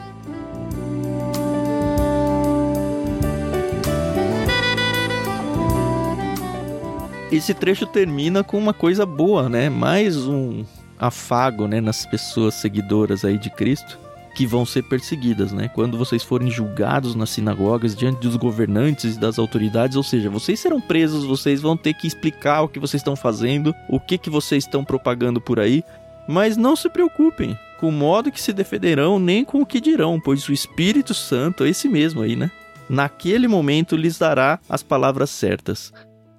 [7.31, 9.69] Esse trecho termina com uma coisa boa, né?
[9.69, 10.63] Mais um
[10.97, 13.99] afago, né, nas pessoas seguidoras aí de Cristo
[14.35, 15.69] que vão ser perseguidas, né?
[15.69, 20.59] Quando vocês forem julgados nas sinagogas diante dos governantes e das autoridades, ou seja, vocês
[20.59, 24.29] serão presos, vocês vão ter que explicar o que vocês estão fazendo, o que que
[24.29, 25.85] vocês estão propagando por aí,
[26.27, 30.19] mas não se preocupem com o modo que se defenderão nem com o que dirão,
[30.19, 32.51] pois o Espírito Santo é esse mesmo aí, né?
[32.89, 35.93] Naquele momento lhes dará as palavras certas.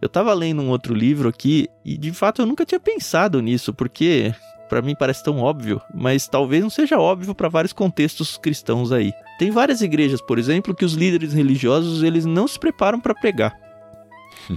[0.07, 3.75] Eu tava lendo um outro livro aqui e de fato eu nunca tinha pensado nisso,
[3.75, 4.33] porque
[4.69, 9.13] para mim parece tão óbvio, mas talvez não seja óbvio para vários contextos cristãos aí.
[9.37, 13.53] Tem várias igrejas, por exemplo, que os líderes religiosos eles não se preparam para pregar.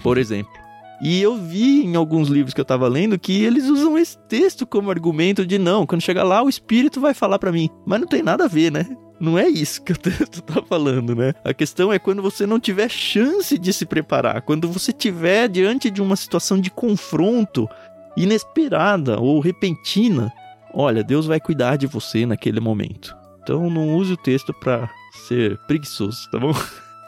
[0.03, 0.53] Por exemplo.
[1.01, 4.67] E eu vi em alguns livros que eu tava lendo que eles usam esse texto
[4.67, 7.69] como argumento de não, quando chegar lá o espírito vai falar para mim.
[7.85, 8.85] Mas não tem nada a ver, né?
[9.19, 11.33] Não é isso que o texto tá falando, né?
[11.43, 15.89] A questão é quando você não tiver chance de se preparar, quando você tiver diante
[15.89, 17.67] de uma situação de confronto
[18.15, 20.31] inesperada ou repentina,
[20.73, 23.15] olha, Deus vai cuidar de você naquele momento.
[23.41, 24.89] Então não use o texto para
[25.27, 26.53] ser preguiçoso, tá bom?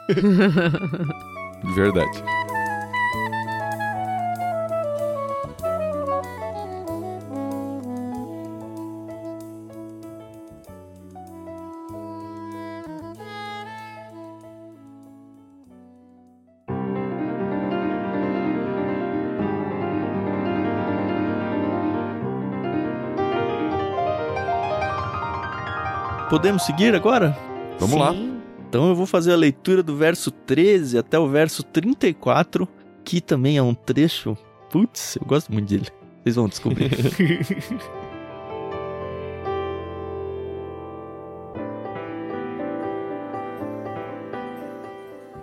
[1.74, 2.22] Verdade.
[26.32, 27.36] Podemos seguir agora?
[27.78, 28.00] Vamos Sim.
[28.00, 28.14] lá.
[28.66, 32.66] Então eu vou fazer a leitura do verso 13 até o verso 34,
[33.04, 34.34] que também é um trecho.
[34.70, 35.88] Putz, eu gosto muito dele.
[36.22, 36.90] Vocês vão descobrir.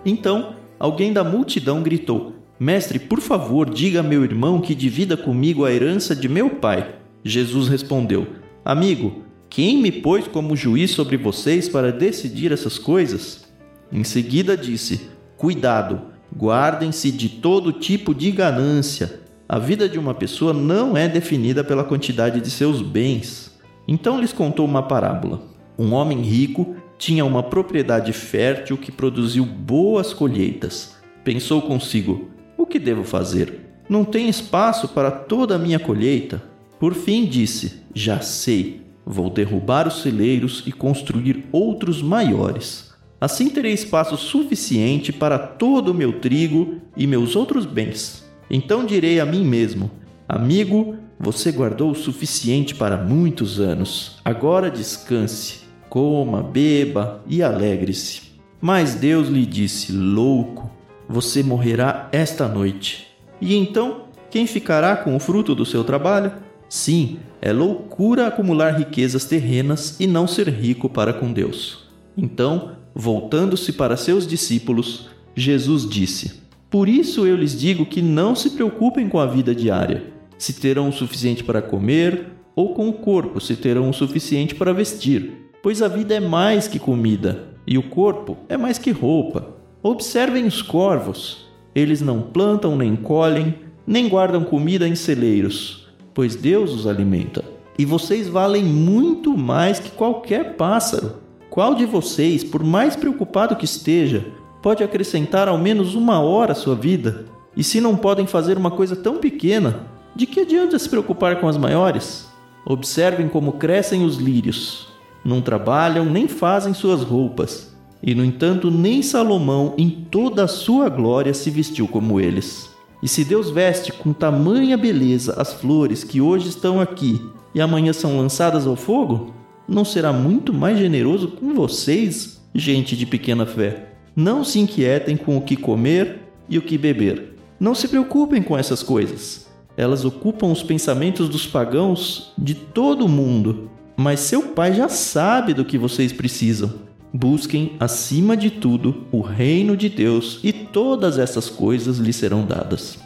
[0.04, 5.64] então, alguém da multidão gritou: Mestre, por favor, diga a meu irmão que divida comigo
[5.64, 6.96] a herança de meu pai.
[7.22, 8.26] Jesus respondeu:
[8.64, 13.48] Amigo, quem me pôs como juiz sobre vocês para decidir essas coisas?
[13.92, 16.02] Em seguida disse: Cuidado,
[16.34, 19.20] guardem-se de todo tipo de ganância.
[19.48, 23.50] A vida de uma pessoa não é definida pela quantidade de seus bens.
[23.88, 25.42] Então lhes contou uma parábola.
[25.76, 30.94] Um homem rico tinha uma propriedade fértil que produziu boas colheitas.
[31.24, 33.66] Pensou consigo: O que devo fazer?
[33.88, 36.40] Não tem espaço para toda a minha colheita.
[36.78, 42.90] Por fim disse: Já sei Vou derrubar os celeiros e construir outros maiores.
[43.20, 48.24] Assim terei espaço suficiente para todo o meu trigo e meus outros bens.
[48.50, 49.90] Então direi a mim mesmo:
[50.28, 54.18] Amigo, você guardou o suficiente para muitos anos.
[54.24, 58.22] Agora descanse, coma, beba e alegre-se.
[58.60, 60.70] Mas Deus lhe disse: Louco,
[61.08, 63.08] você morrerá esta noite.
[63.40, 66.32] E então, quem ficará com o fruto do seu trabalho?
[66.70, 71.88] Sim, é loucura acumular riquezas terrenas e não ser rico para com Deus.
[72.16, 78.50] Então, voltando-se para seus discípulos, Jesus disse: Por isso eu lhes digo que não se
[78.50, 80.04] preocupem com a vida diária,
[80.38, 84.72] se terão o suficiente para comer, ou com o corpo, se terão o suficiente para
[84.72, 85.50] vestir.
[85.60, 89.56] Pois a vida é mais que comida, e o corpo é mais que roupa.
[89.82, 95.79] Observem os corvos: eles não plantam nem colhem, nem guardam comida em celeiros
[96.20, 97.42] pois Deus os alimenta.
[97.78, 101.14] E vocês valem muito mais que qualquer pássaro.
[101.48, 104.26] Qual de vocês, por mais preocupado que esteja,
[104.60, 107.24] pode acrescentar ao menos uma hora à sua vida?
[107.56, 111.48] E se não podem fazer uma coisa tão pequena, de que adianta se preocupar com
[111.48, 112.28] as maiores?
[112.66, 114.88] Observem como crescem os lírios.
[115.24, 117.74] Não trabalham nem fazem suas roupas.
[118.02, 122.68] E, no entanto, nem Salomão, em toda a sua glória, se vestiu como eles.
[123.02, 127.20] E se Deus veste com tamanha beleza as flores que hoje estão aqui
[127.54, 129.34] e amanhã são lançadas ao fogo,
[129.66, 133.94] não será muito mais generoso com vocês, gente de pequena fé?
[134.14, 137.36] Não se inquietem com o que comer e o que beber.
[137.58, 139.48] Não se preocupem com essas coisas.
[139.76, 143.70] Elas ocupam os pensamentos dos pagãos de todo o mundo.
[143.96, 146.89] Mas seu pai já sabe do que vocês precisam.
[147.12, 152.98] Busquem, acima de tudo, o reino de Deus e todas essas coisas lhes serão dadas.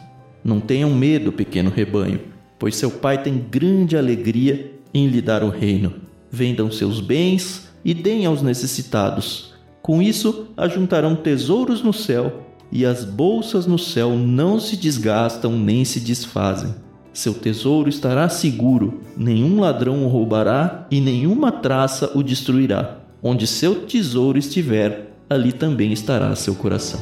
[0.43, 2.19] Não tenham medo, pequeno rebanho,
[2.59, 5.93] pois seu pai tem grande alegria em lhe dar o reino.
[6.29, 9.55] Vendam seus bens e deem aos necessitados.
[9.81, 15.83] Com isso, ajuntarão tesouros no céu, e as bolsas no céu não se desgastam nem
[15.83, 16.75] se desfazem.
[17.11, 23.04] Seu tesouro estará seguro, nenhum ladrão o roubará e nenhuma traça o destruirá.
[23.27, 27.01] Onde seu tesouro estiver, ali também estará seu coração.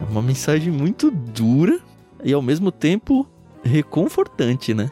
[0.00, 1.80] É uma mensagem muito dura
[2.24, 3.28] e ao mesmo tempo
[3.62, 4.90] reconfortante, né?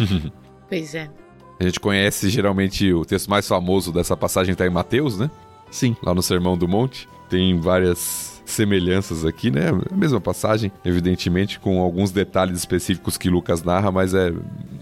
[0.68, 1.08] Pois é.
[1.60, 5.30] A gente conhece geralmente o texto mais famoso dessa passagem está em Mateus, né?
[5.70, 5.94] Sim.
[6.02, 7.06] Lá no Sermão do Monte.
[7.28, 9.70] Tem várias semelhanças aqui, né?
[9.90, 14.32] A mesma passagem, evidentemente, com alguns detalhes específicos que Lucas narra, mas é.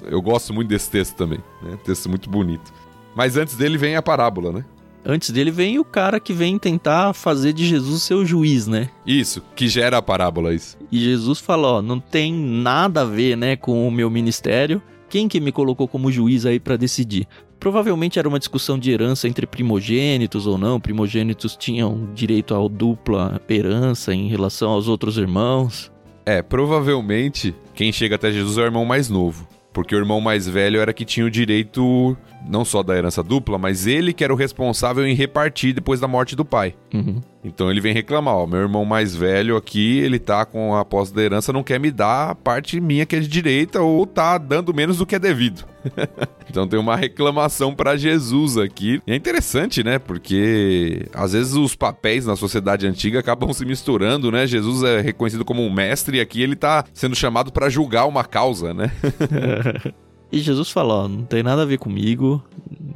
[0.04, 1.78] Eu gosto muito desse texto também, né?
[1.85, 2.72] Texto muito bonito.
[3.14, 4.64] Mas antes dele vem a parábola, né?
[5.04, 8.90] Antes dele vem o cara que vem tentar fazer de Jesus seu juiz, né?
[9.06, 10.76] Isso, que gera a parábola, isso.
[10.92, 14.83] E Jesus fala, ó, não tem nada a ver, né, com o meu ministério.
[15.09, 17.26] Quem que me colocou como juiz aí para decidir?
[17.61, 20.81] Provavelmente era uma discussão de herança entre primogênitos ou não.
[20.81, 25.92] Primogênitos tinham direito à dupla herança em relação aos outros irmãos.
[26.25, 29.46] É, provavelmente quem chega até Jesus é o irmão mais novo.
[29.75, 32.16] Porque o irmão mais velho era que tinha o direito
[32.48, 36.09] não só da herança dupla, mas ele que era o responsável em repartir depois da
[36.09, 36.74] morte do pai.
[36.92, 37.20] Uhum.
[37.42, 41.14] Então ele vem reclamar, ó, meu irmão mais velho aqui, ele tá com a posse
[41.14, 44.37] da herança, não quer me dar a parte minha que é de direita ou tá
[44.37, 45.64] dando menos do que é devido.
[46.48, 49.00] então tem uma reclamação para Jesus aqui.
[49.07, 49.98] E é interessante, né?
[49.98, 54.46] Porque às vezes os papéis na sociedade antiga acabam se misturando, né?
[54.46, 58.24] Jesus é reconhecido como um mestre e aqui ele tá sendo chamado para julgar uma
[58.24, 58.90] causa, né?
[60.33, 62.43] E Jesus fala, ó, não tem nada a ver comigo.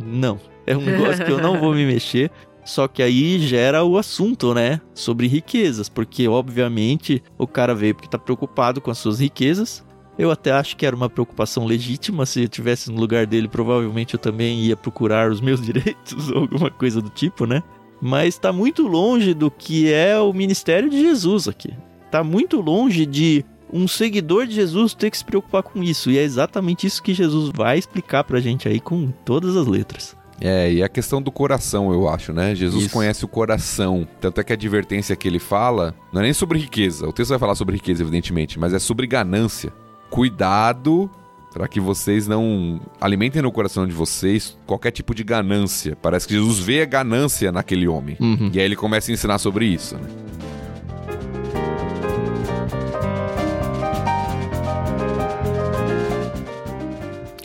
[0.05, 0.39] Não.
[0.67, 2.31] É um negócio que eu não vou me mexer.
[2.65, 4.81] Só que aí gera o assunto, né?
[4.95, 5.89] Sobre riquezas.
[5.89, 9.85] Porque, obviamente, o cara veio porque tá preocupado com as suas riquezas.
[10.17, 12.25] Eu até acho que era uma preocupação legítima.
[12.25, 16.43] Se eu tivesse no lugar dele, provavelmente eu também ia procurar os meus direitos ou
[16.43, 17.63] alguma coisa do tipo, né?
[18.01, 21.73] Mas tá muito longe do que é o ministério de Jesus aqui.
[22.11, 26.09] Tá muito longe de um seguidor de Jesus ter que se preocupar com isso.
[26.09, 30.17] E é exatamente isso que Jesus vai explicar pra gente aí com todas as letras.
[30.41, 32.55] É, e a questão do coração, eu acho, né?
[32.55, 32.93] Jesus Isso.
[32.93, 34.07] conhece o coração.
[34.21, 37.09] Tanto é que a advertência que ele fala não é nem sobre riqueza.
[37.09, 39.73] O texto vai falar sobre riqueza, evidentemente, mas é sobre ganância.
[40.11, 41.11] Cuidado
[41.53, 45.97] para que vocês não alimentem no coração de vocês qualquer tipo de ganância.
[46.03, 48.17] Parece que Jesus vê a ganância naquele homem.
[48.21, 48.51] Uhum.
[48.53, 50.09] E aí ele começa a ensinar sobre isso, né?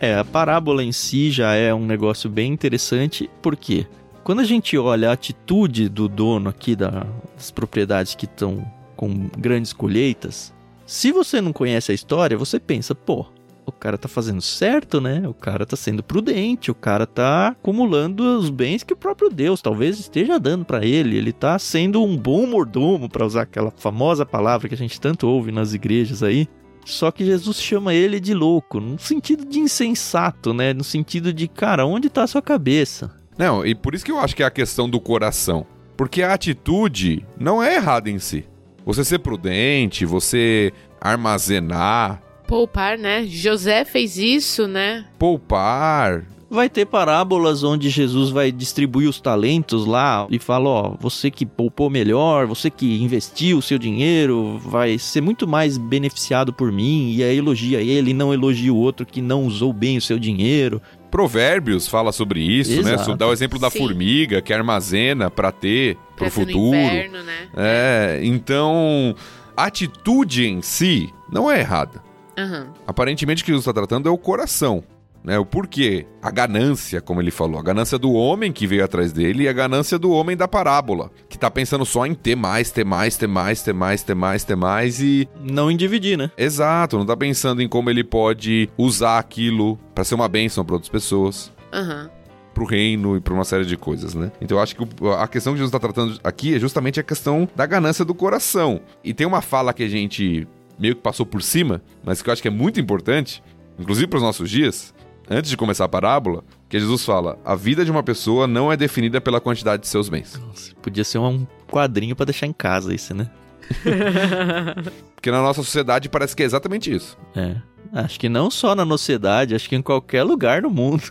[0.02, 3.86] É, a parábola em si já é um negócio bem interessante, porque
[4.24, 9.30] quando a gente olha a atitude do dono aqui da- das propriedades que estão com
[9.38, 10.54] grandes colheitas,
[10.86, 13.26] se você não conhece a história, você pensa, pô,
[13.66, 15.22] o cara tá fazendo certo, né?
[15.28, 19.62] O cara tá sendo prudente, o cara tá acumulando os bens que o próprio Deus
[19.62, 24.26] talvez esteja dando pra ele, ele tá sendo um bom mordomo, pra usar aquela famosa
[24.26, 26.48] palavra que a gente tanto ouve nas igrejas aí.
[26.86, 30.74] Só que Jesus chama ele de louco, no sentido de insensato, né?
[30.74, 33.12] No sentido de, cara, onde tá a sua cabeça?
[33.38, 35.66] Não, e por isso que eu acho que é a questão do coração.
[35.96, 38.46] Porque a atitude não é errada em si.
[38.86, 43.26] Você ser prudente, você armazenar, Poupar, né?
[43.28, 45.06] José fez isso, né?
[45.20, 46.26] poupar.
[46.50, 51.46] Vai ter parábolas onde Jesus vai distribuir os talentos lá e fala, ó, você que
[51.46, 57.14] poupou melhor, você que investiu o seu dinheiro, vai ser muito mais beneficiado por mim,
[57.14, 60.18] e aí elogia ele e não elogia o outro que não usou bem o seu
[60.18, 60.82] dinheiro.
[61.12, 62.94] Provérbios fala sobre isso, né?
[62.94, 63.16] Exato.
[63.16, 63.80] Dá o exemplo da Sim.
[63.80, 66.76] formiga que armazena pra ter ser no futuro.
[66.76, 67.48] inverno, né?
[67.56, 69.16] É, então
[69.56, 72.02] a atitude em si não é errada.
[72.38, 72.68] Aham.
[72.88, 74.84] Aparentemente o que Jesus está tratando é o coração.
[75.30, 76.08] Né, o porquê?
[76.24, 77.60] A ganância, como ele falou.
[77.60, 81.12] A ganância do homem que veio atrás dele e a ganância do homem da parábola.
[81.30, 84.44] Que tá pensando só em ter mais, ter mais, ter mais, ter mais, ter mais,
[84.44, 85.30] ter mais e.
[85.40, 86.32] Não em dividir, né?
[86.36, 90.74] Exato, não tá pensando em como ele pode usar aquilo pra ser uma bênção pra
[90.74, 91.52] outras pessoas.
[91.72, 92.10] Aham.
[92.52, 94.32] Pro reino e pra uma série de coisas, né?
[94.42, 94.84] Então eu acho que
[95.16, 98.82] a questão que Jesus tá tratando aqui é justamente a questão da ganância do coração.
[99.04, 100.48] E tem uma fala que a gente
[100.80, 103.44] meio que passou por cima, mas que eu acho que é muito importante,
[103.78, 104.92] inclusive pros nossos dias,
[105.30, 108.78] antes de começar a parábola, que Jesus fala: a vida de uma pessoa não é
[108.78, 110.40] definida pela quantidade de seus bens.
[110.46, 113.30] Nossa, podia ser um quadrinho pra deixar em casa isso, né?
[115.16, 117.18] Porque na nossa sociedade parece que é exatamente isso.
[117.36, 117.56] É.
[117.94, 121.04] Acho que não só na nossa sociedade, acho que em qualquer lugar do mundo.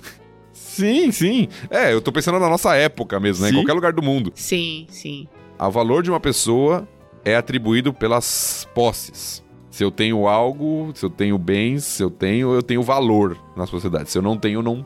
[0.53, 1.49] Sim, sim.
[1.71, 3.49] É, eu tô pensando na nossa época mesmo, né?
[3.49, 3.59] Em Sim.
[3.59, 4.33] qualquer lugar do mundo.
[4.35, 5.29] Sim, sim.
[5.59, 6.87] O valor de uma pessoa
[7.25, 9.43] é atribuído pelas posses.
[9.79, 13.65] Se eu tenho algo, se eu tenho bens, se eu tenho, eu tenho valor na
[13.65, 14.11] sociedade.
[14.11, 14.85] Se eu não tenho, não.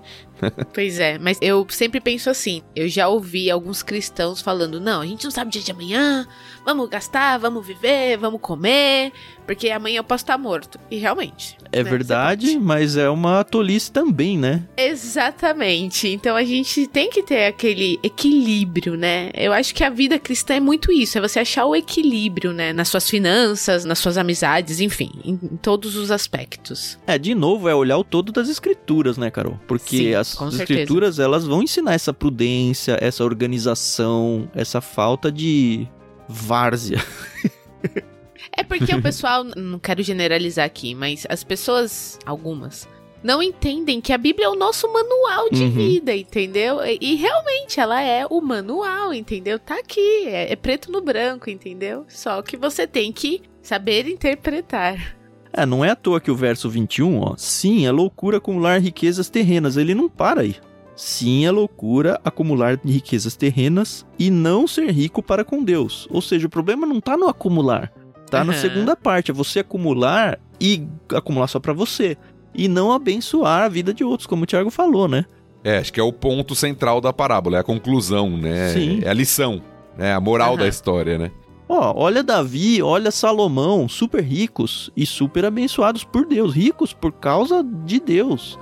[0.73, 2.63] Pois é, mas eu sempre penso assim.
[2.75, 6.27] Eu já ouvi alguns cristãos falando: não, a gente não sabe o dia de amanhã,
[6.65, 9.13] vamos gastar, vamos viver, vamos comer,
[9.47, 10.79] porque amanhã eu posso estar morto.
[10.91, 11.57] E realmente.
[11.73, 14.65] É né, verdade, mas é uma tolice também, né?
[14.77, 16.09] Exatamente.
[16.09, 19.31] Então a gente tem que ter aquele equilíbrio, né?
[19.35, 22.73] Eu acho que a vida cristã é muito isso, é você achar o equilíbrio, né?
[22.73, 26.99] Nas suas finanças, nas suas amizades, enfim, em, em todos os aspectos.
[27.07, 29.59] É, de novo, é olhar o todo das escrituras, né, Carol?
[29.67, 30.81] Porque Sim, as com certeza.
[30.81, 35.87] escrituras, elas vão ensinar essa prudência, essa organização, essa falta de
[36.29, 36.99] várzea.
[38.55, 42.87] É porque o pessoal, não quero generalizar aqui, mas as pessoas, algumas,
[43.23, 45.71] não entendem que a Bíblia é o nosso manual de Uhum.
[45.71, 46.85] vida, entendeu?
[46.85, 49.59] E, e realmente ela é o manual, entendeu?
[49.59, 52.05] Tá aqui, é, é preto no branco, entendeu?
[52.09, 55.17] Só que você tem que saber interpretar.
[55.53, 59.29] É, não é à toa que o verso 21, ó, sim, é loucura acumular riquezas
[59.29, 60.57] terrenas, ele não para aí.
[60.97, 66.07] Sim, é loucura acumular riquezas terrenas e não ser rico para com Deus.
[66.11, 67.93] Ou seja, o problema não tá no acumular,
[68.31, 68.61] tá na Aham.
[68.61, 72.17] segunda parte, é você acumular e acumular só pra você
[72.55, 75.25] e não abençoar a vida de outros, como o Thiago falou, né?
[75.65, 78.69] É, acho que é o ponto central da parábola, é a conclusão, né?
[78.71, 79.01] Sim.
[79.03, 79.63] É a lição,
[79.97, 80.15] né?
[80.15, 80.59] A moral Aham.
[80.59, 81.31] da história, né?
[81.75, 87.65] Ó, olha Davi, olha Salomão, super ricos e super abençoados por Deus, ricos por causa
[87.65, 88.59] de Deus.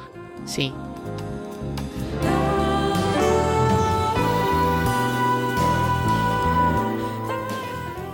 [0.46, 0.72] Sim.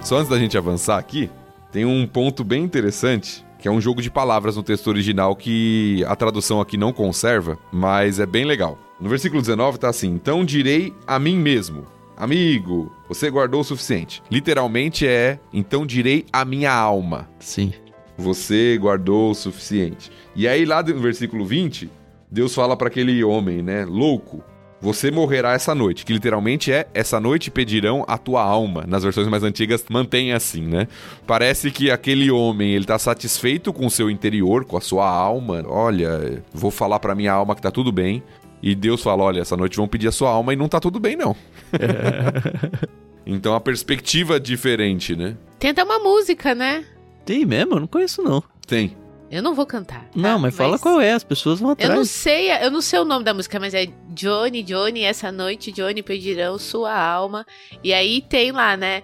[0.00, 1.28] Só antes da gente avançar aqui,
[1.70, 6.02] tem um ponto bem interessante, que é um jogo de palavras no texto original que
[6.08, 8.78] a tradução aqui não conserva, mas é bem legal.
[8.98, 11.84] No versículo 19 tá assim: Então direi a mim mesmo,
[12.16, 14.22] amigo, você guardou o suficiente.
[14.30, 17.72] Literalmente é: Então direi a minha alma, Sim.
[18.16, 20.10] você guardou o suficiente.
[20.34, 21.90] E aí lá no versículo 20,
[22.30, 24.42] Deus fala para aquele homem, né, louco,
[24.80, 28.84] você morrerá essa noite, que literalmente é essa noite pedirão a tua alma.
[28.86, 30.86] Nas versões mais antigas mantém assim, né?
[31.26, 35.64] Parece que aquele homem, ele tá satisfeito com o seu interior, com a sua alma.
[35.66, 38.22] Olha, vou falar pra minha alma que tá tudo bem.
[38.62, 40.98] E Deus fala, olha, essa noite vão pedir a sua alma e não tá tudo
[40.98, 41.36] bem não.
[43.24, 45.36] então a perspectiva é diferente, né?
[45.58, 46.84] Tem até uma música, né?
[47.24, 47.74] Tem mesmo?
[47.74, 48.42] Eu não conheço não.
[48.66, 48.96] Tem.
[49.30, 50.02] Eu não vou cantar.
[50.02, 50.10] tá?
[50.14, 51.94] Não, mas fala qual é, as pessoas vão Eu atrás.
[51.94, 55.72] não sei, eu não sei o nome da música, mas é Johnny, Johnny, essa noite
[55.72, 57.44] Johnny pedirão sua alma.
[57.82, 59.02] E aí tem lá, né?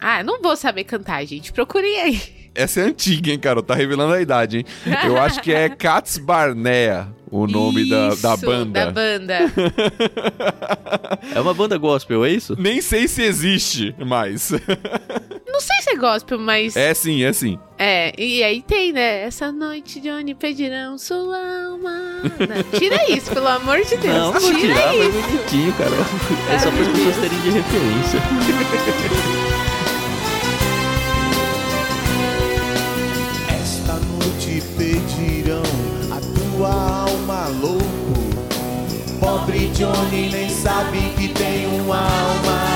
[0.00, 1.52] Ah, eu não vou saber cantar, gente.
[1.52, 2.22] Procurem aí.
[2.54, 3.62] Essa é antiga, hein, cara?
[3.62, 4.64] Tá revelando a idade, hein?
[5.04, 8.86] Eu acho que é Cats Barnea o nome da, da Isso, banda.
[8.86, 9.38] Da banda.
[11.34, 12.54] É uma banda gospel, é isso?
[12.58, 14.50] Nem sei se existe mais.
[15.46, 16.76] não sei se é gospel, mas.
[16.76, 17.58] É sim, é sim.
[17.78, 19.22] É, e aí tem, né?
[19.22, 22.22] Essa noite, Johnny, pedirão sua alma.
[22.22, 24.14] Não, tira isso, pelo amor de Deus.
[24.14, 25.28] Não, não vou tira tirar, mas isso.
[25.28, 25.90] bonitinho, cara.
[26.54, 28.20] É só para as pessoas terem de referência.
[36.56, 37.84] a tua alma, louco.
[39.20, 42.75] Pobre Johnny nem sabe que tem uma alma.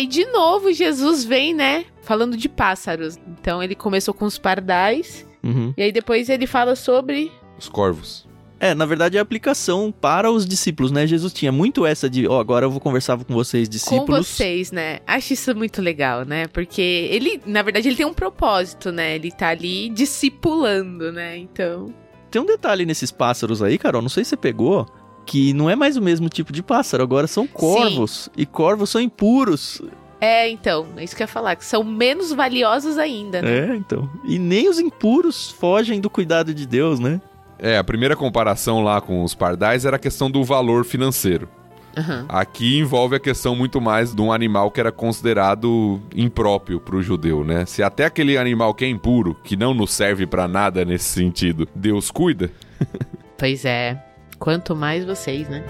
[0.00, 1.84] Aí, de novo, Jesus vem, né?
[2.02, 3.18] Falando de pássaros.
[3.40, 5.26] Então, ele começou com os pardais.
[5.42, 5.72] Uhum.
[5.76, 7.30] E aí, depois, ele fala sobre.
[7.58, 8.28] Os corvos.
[8.62, 11.06] É, na verdade é a aplicação para os discípulos, né?
[11.06, 14.26] Jesus tinha muito essa de, ó, agora eu vou conversar com vocês, Com discípulos.
[14.28, 14.98] vocês, né?
[15.06, 16.46] Acho isso muito legal, né?
[16.46, 19.14] Porque ele, na verdade, ele tem um propósito, né?
[19.14, 21.38] Ele tá ali discipulando, né?
[21.38, 21.94] Então.
[22.30, 24.86] Tem um detalhe nesses pássaros aí, Carol, não sei se você pegou,
[25.30, 28.28] que não é mais o mesmo tipo de pássaro, agora são corvos.
[28.36, 29.80] E corvos são impuros.
[30.20, 33.70] É, então, é isso que eu ia falar, que são menos valiosos ainda, né?
[33.70, 34.10] É, então.
[34.24, 37.20] E nem os impuros fogem do cuidado de Deus, né?
[37.60, 41.48] É, a primeira comparação lá com os pardais era a questão do valor financeiro.
[41.96, 42.26] Aham.
[42.28, 47.02] Aqui envolve a questão muito mais de um animal que era considerado impróprio para o
[47.02, 47.64] judeu, né?
[47.66, 51.68] Se até aquele animal que é impuro, que não nos serve para nada nesse sentido,
[51.72, 52.50] Deus cuida,
[53.40, 54.09] Pois é.
[54.40, 55.62] Quanto mais vocês, né?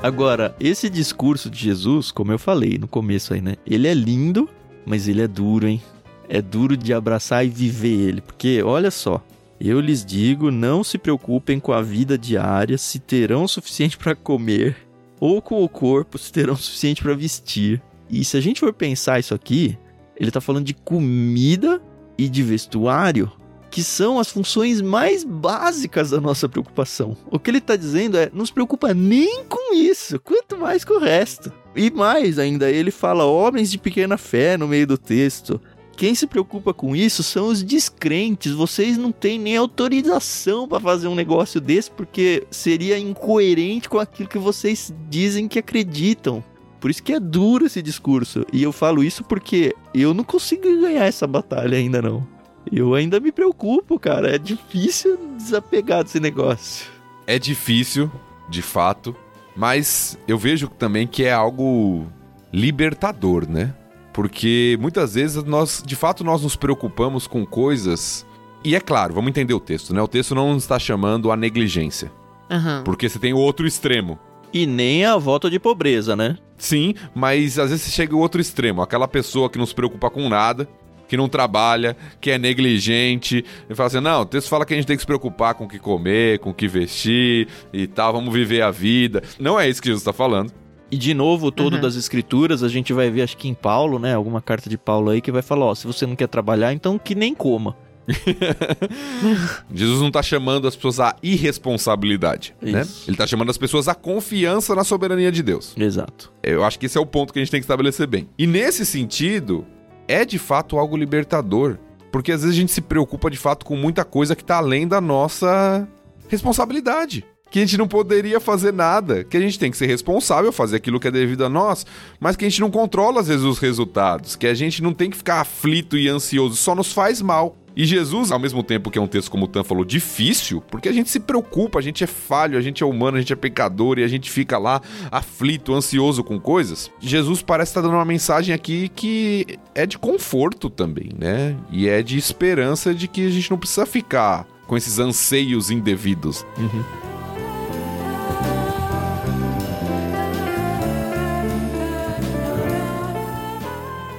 [0.00, 3.56] Agora, esse discurso de Jesus, como eu falei no começo aí, né?
[3.66, 4.48] Ele é lindo,
[4.86, 5.82] mas ele é duro, hein?
[6.28, 8.20] É duro de abraçar e viver ele.
[8.20, 9.20] Porque, olha só,
[9.60, 14.14] eu lhes digo, não se preocupem com a vida diária, se terão o suficiente para
[14.14, 14.76] comer,
[15.18, 17.82] ou com o corpo, se terão o suficiente para vestir.
[18.08, 19.76] E se a gente for pensar isso aqui,
[20.22, 21.82] ele tá falando de comida
[22.16, 23.30] e de vestuário,
[23.70, 27.16] que são as funções mais básicas da nossa preocupação.
[27.30, 30.94] O que ele está dizendo é: não se preocupa nem com isso, quanto mais com
[30.94, 31.52] o resto.
[31.74, 35.60] E mais ainda, ele fala homens de pequena fé no meio do texto.
[35.96, 38.52] Quem se preocupa com isso são os descrentes.
[38.52, 44.28] Vocês não têm nem autorização para fazer um negócio desse porque seria incoerente com aquilo
[44.28, 46.42] que vocês dizem que acreditam.
[46.82, 48.44] Por isso que é duro esse discurso.
[48.52, 52.26] E eu falo isso porque eu não consigo ganhar essa batalha ainda não.
[52.70, 54.34] Eu ainda me preocupo, cara.
[54.34, 56.90] É difícil desapegar desse negócio.
[57.24, 58.10] é difícil,
[58.48, 59.14] de fato,
[59.54, 62.06] mas eu vejo também que é algo
[62.52, 63.72] libertador, né?
[64.12, 68.26] Porque muitas vezes nós, de fato, nós nos preocupamos com coisas.
[68.64, 70.02] E é claro, vamos entender o texto, né?
[70.02, 72.10] O texto não está chamando a negligência.
[72.50, 72.82] Aham.
[72.84, 74.18] Porque você tem o outro extremo.
[74.52, 76.36] E nem a volta de pobreza, né?
[76.58, 78.82] Sim, mas às vezes chega ao outro extremo.
[78.82, 80.68] Aquela pessoa que não se preocupa com nada,
[81.08, 83.44] que não trabalha, que é negligente.
[83.68, 85.64] E fala assim: não, o texto fala que a gente tem que se preocupar com
[85.64, 89.22] o que comer, com o que vestir e tal, vamos viver a vida.
[89.38, 90.52] Não é isso que Jesus está falando.
[90.90, 91.80] E de novo, todo Uhum.
[91.80, 94.14] das escrituras, a gente vai ver, acho que em Paulo, né?
[94.14, 96.98] Alguma carta de Paulo aí que vai falar: ó, se você não quer trabalhar, então
[96.98, 97.74] que nem coma.
[99.72, 102.82] Jesus não está chamando as pessoas à irresponsabilidade, né?
[102.82, 103.04] Isso.
[103.08, 105.74] Ele está chamando as pessoas à confiança na soberania de Deus.
[105.76, 106.32] Exato.
[106.42, 108.28] Eu acho que esse é o ponto que a gente tem que estabelecer bem.
[108.38, 109.66] E nesse sentido,
[110.08, 111.78] é de fato algo libertador.
[112.10, 114.86] Porque às vezes a gente se preocupa de fato com muita coisa que está além
[114.86, 115.88] da nossa
[116.28, 117.24] responsabilidade.
[117.50, 120.76] Que a gente não poderia fazer nada, que a gente tem que ser responsável, fazer
[120.76, 121.84] aquilo que é devido a nós,
[122.20, 125.10] mas que a gente não controla às vezes os resultados, que a gente não tem
[125.10, 127.56] que ficar aflito e ansioso, só nos faz mal.
[127.76, 130.88] E Jesus, ao mesmo tempo que é um texto, como o Tan falou, difícil, porque
[130.88, 133.36] a gente se preocupa, a gente é falho, a gente é humano, a gente é
[133.36, 136.90] pecador e a gente fica lá aflito, ansioso com coisas.
[137.00, 141.56] Jesus parece estar dando uma mensagem aqui que é de conforto também, né?
[141.70, 146.44] E é de esperança de que a gente não precisa ficar com esses anseios indevidos.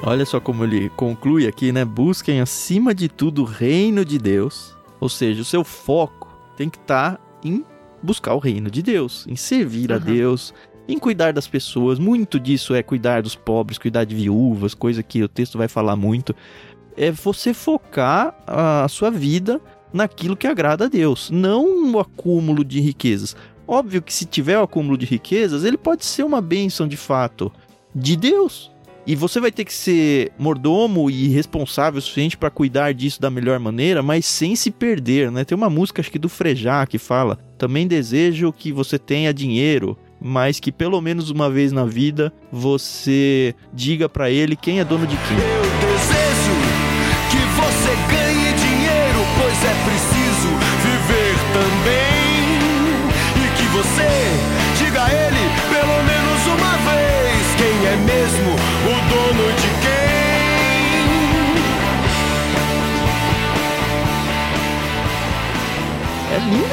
[0.05, 1.85] Olha só como ele conclui aqui, né?
[1.85, 4.75] Busquem acima de tudo o reino de Deus.
[4.99, 6.27] Ou seja, o seu foco
[6.57, 7.63] tem que estar em
[8.01, 10.01] buscar o reino de Deus, em servir a Uhum.
[10.01, 10.53] Deus,
[10.89, 11.99] em cuidar das pessoas.
[11.99, 15.95] Muito disso é cuidar dos pobres, cuidar de viúvas, coisa que o texto vai falar
[15.95, 16.35] muito.
[16.97, 19.61] É você focar a sua vida
[19.93, 23.37] naquilo que agrada a Deus, não o acúmulo de riquezas.
[23.65, 27.49] Óbvio que se tiver o acúmulo de riquezas, ele pode ser uma bênção de fato
[27.95, 28.72] de Deus.
[29.05, 33.29] E você vai ter que ser mordomo e responsável o suficiente para cuidar disso da
[33.29, 35.43] melhor maneira, mas sem se perder, né?
[35.43, 39.97] Tem uma música, acho que do Frejá, que fala: Também desejo que você tenha dinheiro,
[40.21, 45.05] mas que pelo menos uma vez na vida você diga para ele quem é dono
[45.05, 45.37] de quem.
[45.37, 46.53] Eu desejo
[47.29, 48.12] que você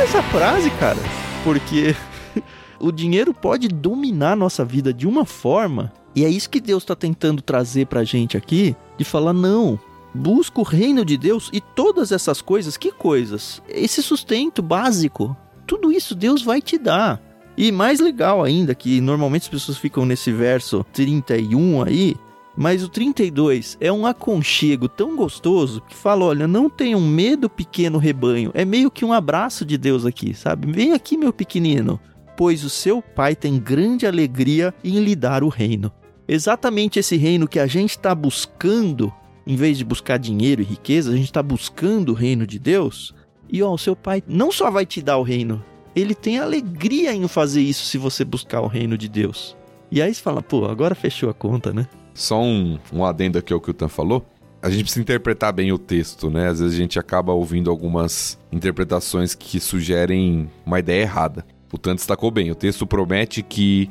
[0.01, 0.99] Essa frase, cara,
[1.45, 1.95] porque
[2.81, 6.97] o dinheiro pode dominar nossa vida de uma forma, e é isso que Deus está
[6.97, 9.79] tentando trazer pra gente aqui, de falar não,
[10.15, 13.63] busca o reino de Deus e todas essas coisas, que coisas?
[13.69, 15.37] Esse sustento básico,
[15.67, 17.21] tudo isso Deus vai te dar.
[17.55, 22.17] E mais legal ainda, que normalmente as pessoas ficam nesse verso 31 aí,
[22.57, 27.99] mas o 32 é um aconchego tão gostoso que fala: olha, não tenham medo, pequeno
[27.99, 28.51] rebanho.
[28.55, 30.71] É meio que um abraço de Deus aqui, sabe?
[30.71, 32.01] Vem aqui, meu pequenino,
[32.37, 35.93] pois o seu pai tem grande alegria em lhe dar o reino.
[36.27, 39.13] Exatamente esse reino que a gente está buscando,
[39.47, 43.15] em vez de buscar dinheiro e riqueza, a gente está buscando o reino de Deus.
[43.49, 47.13] E ó, o seu pai não só vai te dar o reino, ele tem alegria
[47.13, 49.57] em fazer isso se você buscar o reino de Deus.
[49.91, 51.89] E aí você fala, pô, agora fechou a conta, né?
[52.15, 54.25] Só um, um adendo aqui ao que o Tan falou.
[54.63, 56.49] A gente precisa interpretar bem o texto, né?
[56.49, 61.47] Às vezes a gente acaba ouvindo algumas interpretações que sugerem uma ideia errada.
[61.73, 62.51] O Tan destacou bem.
[62.51, 63.89] O texto promete que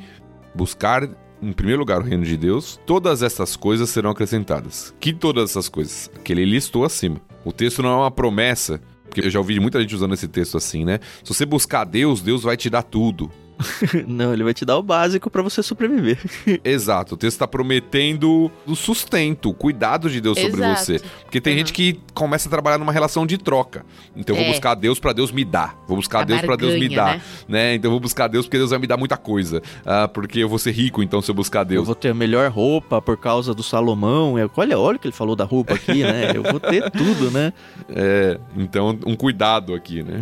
[0.53, 1.09] buscar,
[1.41, 4.93] em primeiro lugar, o reino de Deus, todas essas coisas serão acrescentadas.
[4.99, 6.11] Que todas essas coisas?
[6.23, 7.19] Que ele listou acima.
[7.43, 10.55] O texto não é uma promessa, porque eu já ouvi muita gente usando esse texto
[10.55, 10.99] assim, né?
[11.23, 13.31] Se você buscar Deus, Deus vai te dar tudo.
[14.07, 16.17] Não, ele vai te dar o básico para você sobreviver.
[16.63, 20.79] Exato, o texto está prometendo o sustento, o cuidado de Deus sobre Exato.
[20.85, 20.99] você.
[21.23, 21.59] Porque tem Uhum.
[21.59, 23.85] gente que começa a trabalhar numa relação de troca.
[24.15, 24.53] Então eu vou É.
[24.53, 25.75] buscar Deus para Deus me dar.
[25.87, 27.21] Vou buscar A Deus para Deus me dar, né?
[27.47, 27.75] né?
[27.75, 29.61] Então eu vou buscar Deus porque Deus vai me dar muita coisa.
[29.85, 31.85] Ah, porque eu vou ser rico, então se eu buscar Eu Deus.
[31.85, 34.37] vou ter a melhor roupa por causa do Salomão.
[34.37, 36.31] Eu- Olha, olha o que ele falou da roupa aqui, né?
[36.35, 37.53] Eu vou ter tudo, né?
[37.89, 40.19] É, então um cuidado aqui, né?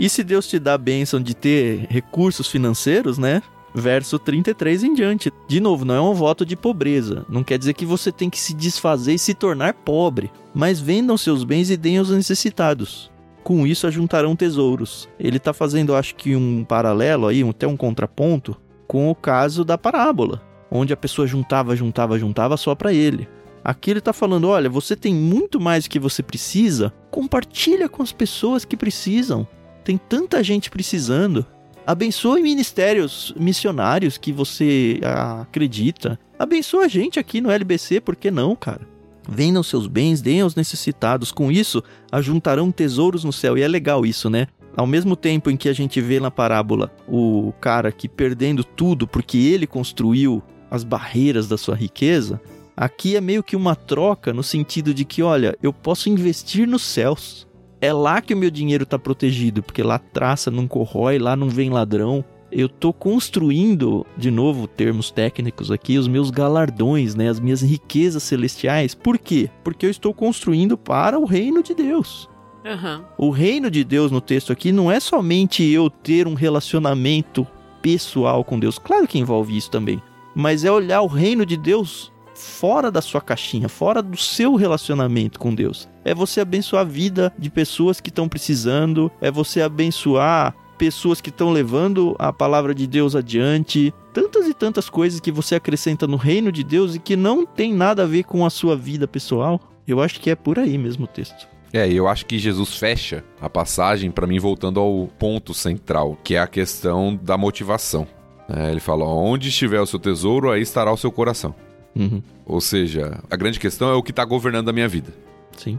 [0.00, 3.42] E se Deus te dá a bênção de ter recursos financeiros, né?
[3.74, 5.30] Verso 33 em diante.
[5.46, 7.26] De novo, não é um voto de pobreza.
[7.28, 10.30] Não quer dizer que você tem que se desfazer e se tornar pobre.
[10.54, 13.10] Mas vendam seus bens e deem aos necessitados.
[13.44, 15.06] Com isso ajuntarão tesouros.
[15.18, 19.76] Ele está fazendo, acho que, um paralelo aí, até um contraponto, com o caso da
[19.76, 20.40] parábola.
[20.70, 23.28] Onde a pessoa juntava, juntava, juntava só para ele.
[23.62, 28.02] Aqui ele está falando: olha, você tem muito mais do que você precisa, compartilha com
[28.02, 29.46] as pessoas que precisam.
[29.84, 31.44] Tem tanta gente precisando.
[31.86, 35.00] Abençoe ministérios missionários que você
[35.40, 36.18] acredita.
[36.38, 38.86] Abençoa a gente aqui no LBC, por que não, cara?
[39.28, 41.32] Vendam seus bens, deem aos necessitados.
[41.32, 43.56] Com isso, ajuntarão tesouros no céu.
[43.56, 44.46] E é legal isso, né?
[44.76, 49.06] Ao mesmo tempo em que a gente vê na parábola o cara que perdendo tudo
[49.06, 52.40] porque ele construiu as barreiras da sua riqueza,
[52.76, 56.82] aqui é meio que uma troca no sentido de que, olha, eu posso investir nos
[56.82, 57.48] céus.
[57.80, 61.48] É lá que o meu dinheiro está protegido, porque lá traça, não corrói, lá não
[61.48, 62.24] vem ladrão.
[62.52, 68.22] Eu tô construindo, de novo, termos técnicos aqui, os meus galardões, né, as minhas riquezas
[68.24, 68.94] celestiais.
[68.94, 69.48] Por quê?
[69.64, 72.28] Porque eu estou construindo para o reino de Deus.
[72.66, 73.04] Aham.
[73.16, 77.46] O reino de Deus no texto aqui não é somente eu ter um relacionamento
[77.80, 78.78] pessoal com Deus.
[78.78, 80.02] Claro que envolve isso também.
[80.34, 85.38] Mas é olhar o reino de Deus fora da sua caixinha, fora do seu relacionamento
[85.38, 85.88] com Deus.
[86.04, 91.28] É você abençoar a vida de pessoas que estão precisando, é você abençoar pessoas que
[91.28, 93.92] estão levando a palavra de Deus adiante.
[94.14, 97.74] Tantas e tantas coisas que você acrescenta no reino de Deus e que não tem
[97.74, 99.60] nada a ver com a sua vida pessoal.
[99.86, 101.46] Eu acho que é por aí mesmo o texto.
[101.72, 106.34] É, eu acho que Jesus fecha a passagem para mim voltando ao ponto central, que
[106.34, 108.06] é a questão da motivação.
[108.48, 111.54] É, ele fala: onde estiver o seu tesouro, aí estará o seu coração.
[111.94, 115.12] Uhum, Ou seja, a grande questão é o que está governando a minha vida.
[115.56, 115.78] sim.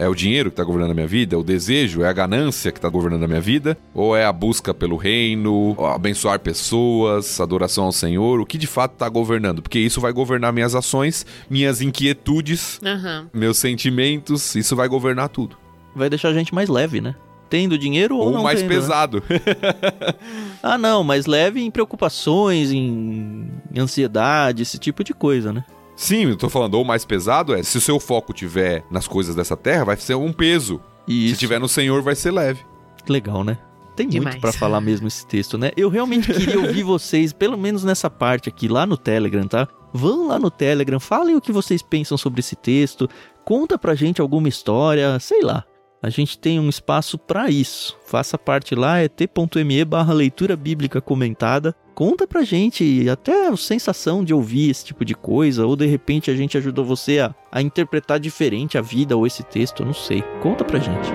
[0.00, 1.34] É o dinheiro que está governando a minha vida?
[1.34, 2.02] É o desejo?
[2.02, 3.76] É a ganância que está governando a minha vida?
[3.92, 8.38] Ou é a busca pelo reino, abençoar pessoas, adoração ao Senhor?
[8.38, 9.60] O que de fato está governando?
[9.60, 13.28] Porque isso vai governar minhas ações, minhas inquietudes, Aham.
[13.34, 15.56] meus sentimentos, isso vai governar tudo.
[15.96, 17.16] vai deixar a gente mais leve, né?
[17.50, 18.74] Tendo dinheiro ou, Ou não mais tendo, né?
[18.76, 19.20] pesado.
[20.62, 23.48] Ah, não, mais leve em preocupações, em
[23.78, 25.64] ansiedade, esse tipo de coisa, né?
[25.96, 29.34] Sim, eu tô falando, ou mais pesado é, se o seu foco tiver nas coisas
[29.34, 30.80] dessa terra, vai ser um peso.
[31.06, 32.60] E Se tiver no Senhor, vai ser leve.
[33.08, 33.58] legal, né?
[33.96, 34.36] Tem muito Demais.
[34.40, 35.72] pra falar mesmo esse texto, né?
[35.76, 39.66] Eu realmente queria ouvir vocês, pelo menos nessa parte aqui, lá no Telegram, tá?
[39.92, 43.08] Vão lá no Telegram, falem o que vocês pensam sobre esse texto,
[43.44, 45.64] conta pra gente alguma história, sei lá.
[46.02, 47.96] A gente tem um espaço pra isso.
[48.06, 51.74] Faça parte lá, é t.me barra leitura bíblica comentada.
[51.94, 56.30] Conta pra gente até a sensação de ouvir esse tipo de coisa, ou de repente
[56.30, 59.94] a gente ajudou você a, a interpretar diferente a vida ou esse texto, eu não
[59.94, 60.22] sei.
[60.40, 61.10] Conta pra gente.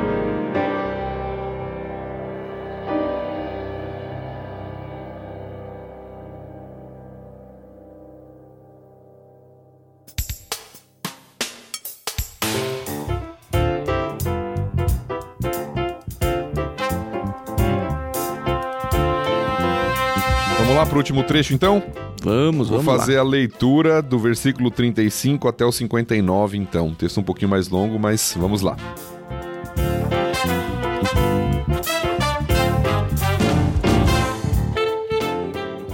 [21.03, 21.83] Último trecho então?
[22.23, 22.99] Vamos, Vou vamos lá.
[22.99, 26.93] fazer a leitura do versículo 35 até o 59 então.
[26.93, 28.77] Texto um pouquinho mais longo, mas vamos lá.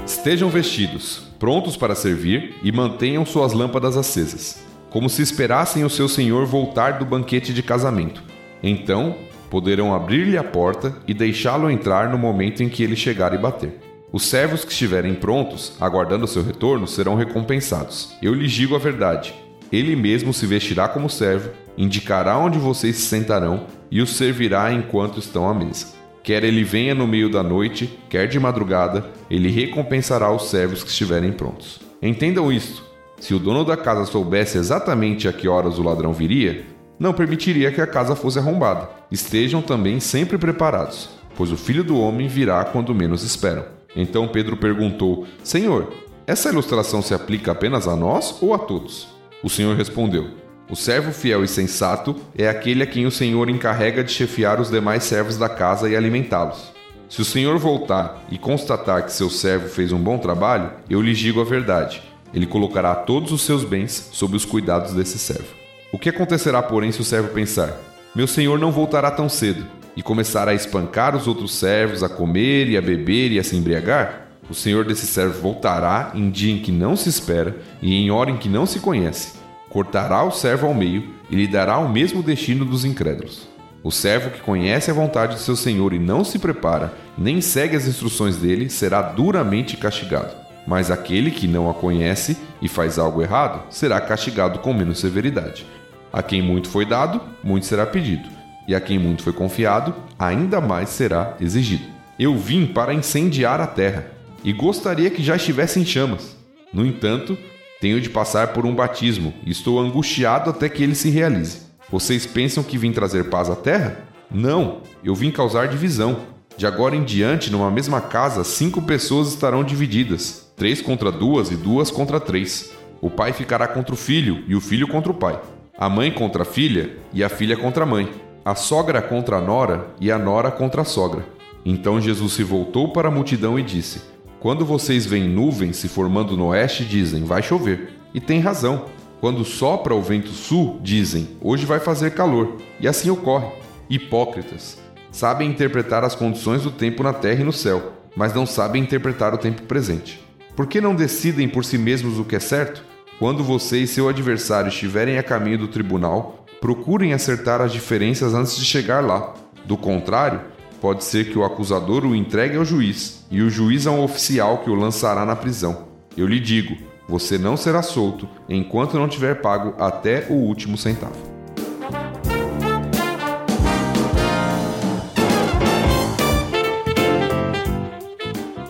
[0.05, 6.07] Estejam vestidos, prontos para servir e mantenham suas lâmpadas acesas, como se esperassem o seu
[6.07, 8.21] senhor voltar do banquete de casamento.
[8.61, 9.15] Então,
[9.49, 13.88] poderão abrir-lhe a porta e deixá-lo entrar no momento em que ele chegar e bater.
[14.11, 18.15] Os servos que estiverem prontos, aguardando seu retorno, serão recompensados.
[18.21, 19.33] Eu lhes digo a verdade:
[19.71, 25.19] ele mesmo se vestirá como servo, indicará onde vocês se sentarão e os servirá enquanto
[25.19, 25.87] estão à mesa.
[26.23, 30.89] Quer ele venha no meio da noite, quer de madrugada, ele recompensará os servos que
[30.89, 31.79] estiverem prontos.
[32.01, 32.83] Entendam isto:
[33.19, 36.65] se o dono da casa soubesse exatamente a que horas o ladrão viria,
[36.97, 38.89] não permitiria que a casa fosse arrombada.
[39.11, 43.78] Estejam também sempre preparados, pois o filho do homem virá quando menos esperam.
[43.95, 45.91] Então Pedro perguntou: Senhor,
[46.27, 49.07] essa ilustração se aplica apenas a nós ou a todos?
[49.43, 50.27] O Senhor respondeu:
[50.69, 54.69] O servo fiel e sensato é aquele a quem o Senhor encarrega de chefiar os
[54.69, 56.71] demais servos da casa e alimentá-los.
[57.09, 61.17] Se o Senhor voltar e constatar que seu servo fez um bom trabalho, eu lhes
[61.17, 62.03] digo a verdade.
[62.31, 65.47] Ele colocará todos os seus bens sob os cuidados desse servo.
[65.91, 67.75] O que acontecerá, porém, se o servo pensar:
[68.13, 69.65] Meu senhor não voltará tão cedo,
[69.95, 73.55] e começar a espancar os outros servos, a comer e a beber e a se
[73.55, 74.27] embriagar?
[74.49, 78.31] O senhor desse servo voltará em dia em que não se espera e em hora
[78.31, 79.33] em que não se conhece.
[79.69, 83.47] Cortará o servo ao meio e lhe dará o mesmo destino dos incrédulos.
[83.83, 87.75] O servo que conhece a vontade de seu senhor e não se prepara, nem segue
[87.75, 90.35] as instruções dele, será duramente castigado.
[90.65, 95.65] Mas aquele que não a conhece e faz algo errado, será castigado com menos severidade.
[96.11, 98.27] A quem muito foi dado, muito será pedido,
[98.69, 101.85] e a quem muito foi confiado, ainda mais será exigido.
[102.19, 104.11] Eu vim para incendiar a terra
[104.43, 106.37] e gostaria que já estivesse em chamas.
[106.71, 107.35] No entanto,
[107.81, 111.61] tenho de passar por um batismo e estou angustiado até que ele se realize.
[111.89, 114.03] Vocês pensam que vim trazer paz à terra?
[114.29, 116.19] Não, eu vim causar divisão.
[116.55, 121.55] De agora em diante, numa mesma casa, cinco pessoas estarão divididas: três contra duas e
[121.55, 122.69] duas contra três.
[123.01, 125.39] O pai ficará contra o filho e o filho contra o pai.
[125.75, 128.28] A mãe contra a filha e a filha contra a mãe.
[128.43, 131.25] A sogra contra a nora e a nora contra a sogra.
[131.65, 134.01] Então Jesus se voltou para a multidão e disse:
[134.39, 137.89] quando vocês veem nuvens se formando no oeste, dizem vai chover.
[138.13, 138.85] E tem razão.
[139.19, 142.55] Quando sopra o vento sul, dizem hoje vai fazer calor.
[142.79, 143.51] E assim ocorre.
[143.89, 144.77] Hipócritas.
[145.11, 149.33] Sabem interpretar as condições do tempo na terra e no céu, mas não sabem interpretar
[149.33, 150.23] o tempo presente.
[150.55, 152.81] Por que não decidem por si mesmos o que é certo?
[153.17, 158.57] Quando você e seu adversário estiverem a caminho do tribunal, procurem acertar as diferenças antes
[158.57, 159.33] de chegar lá.
[159.65, 160.41] Do contrário,
[160.81, 164.59] pode ser que o acusador o entregue ao juiz, e o juiz a um oficial
[164.59, 165.87] que o lançará na prisão.
[166.17, 166.75] Eu lhe digo:
[167.07, 171.29] você não será solto enquanto não tiver pago até o último centavo.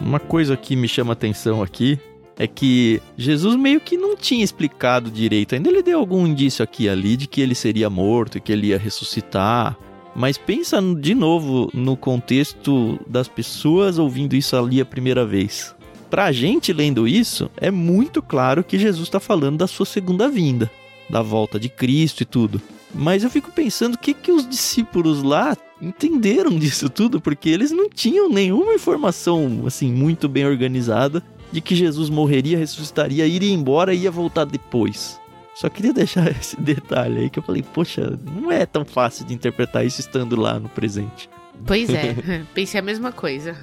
[0.02, 2.00] Uma coisa que me chama atenção aqui
[2.40, 5.54] é que Jesus meio que não tinha explicado direito.
[5.54, 8.68] Ainda ele deu algum indício aqui ali de que ele seria morto e que ele
[8.68, 9.78] ia ressuscitar.
[10.16, 15.76] Mas pensa de novo no contexto das pessoas ouvindo isso ali a primeira vez.
[16.10, 20.72] Pra gente lendo isso, é muito claro que Jesus está falando da sua segunda vinda,
[21.10, 22.62] da volta de Cristo e tudo.
[22.96, 27.70] Mas eu fico pensando o que, que os discípulos lá entenderam disso tudo, porque eles
[27.70, 31.22] não tinham nenhuma informação assim muito bem organizada
[31.52, 35.20] de que Jesus morreria, ressuscitaria, iria embora e ia voltar depois.
[35.56, 39.34] Só queria deixar esse detalhe aí que eu falei, poxa, não é tão fácil de
[39.34, 41.30] interpretar isso estando lá no presente.
[41.66, 42.16] Pois é,
[42.54, 43.58] pensei a mesma coisa.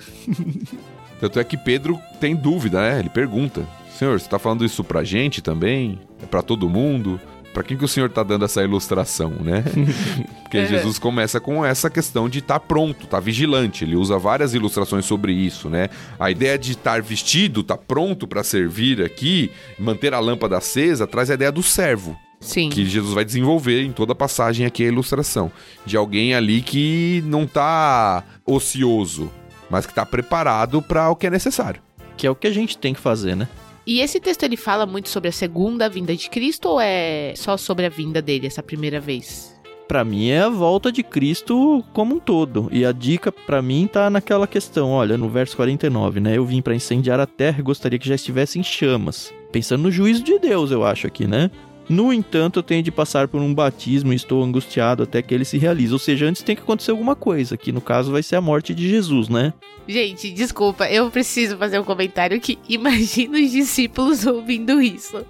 [1.18, 2.98] Tanto é que Pedro tem dúvida, né?
[2.98, 5.98] Ele pergunta: Senhor, você está falando isso pra gente também?
[6.22, 7.18] É para todo mundo?
[7.56, 9.64] Para quem que o senhor está dando essa ilustração, né?
[10.44, 10.66] Porque é.
[10.66, 13.82] Jesus começa com essa questão de estar tá pronto, estar tá vigilante.
[13.82, 15.88] Ele usa várias ilustrações sobre isso, né?
[16.20, 21.06] A ideia de estar vestido, estar tá pronto para servir aqui, manter a lâmpada acesa,
[21.06, 22.14] traz a ideia do servo.
[22.40, 22.68] Sim.
[22.68, 25.50] Que Jesus vai desenvolver em toda a passagem aqui a ilustração.
[25.86, 29.32] De alguém ali que não está ocioso,
[29.70, 31.80] mas que está preparado para o que é necessário.
[32.18, 33.48] Que é o que a gente tem que fazer, né?
[33.86, 37.56] E esse texto ele fala muito sobre a segunda vinda de Cristo ou é só
[37.56, 39.54] sobre a vinda dele essa primeira vez?
[39.86, 42.68] Para mim é a volta de Cristo como um todo.
[42.72, 46.36] E a dica para mim tá naquela questão, olha, no verso 49, né?
[46.36, 49.32] Eu vim para incendiar a terra gostaria que já estivesse em chamas.
[49.52, 51.48] Pensando no juízo de Deus, eu acho aqui, né?
[51.88, 55.44] No entanto, eu tenho de passar por um batismo e estou angustiado até que ele
[55.44, 55.92] se realize.
[55.92, 58.74] Ou seja, antes tem que acontecer alguma coisa, que no caso vai ser a morte
[58.74, 59.52] de Jesus, né?
[59.88, 65.24] Gente, desculpa, eu preciso fazer um comentário que imagina os discípulos ouvindo isso.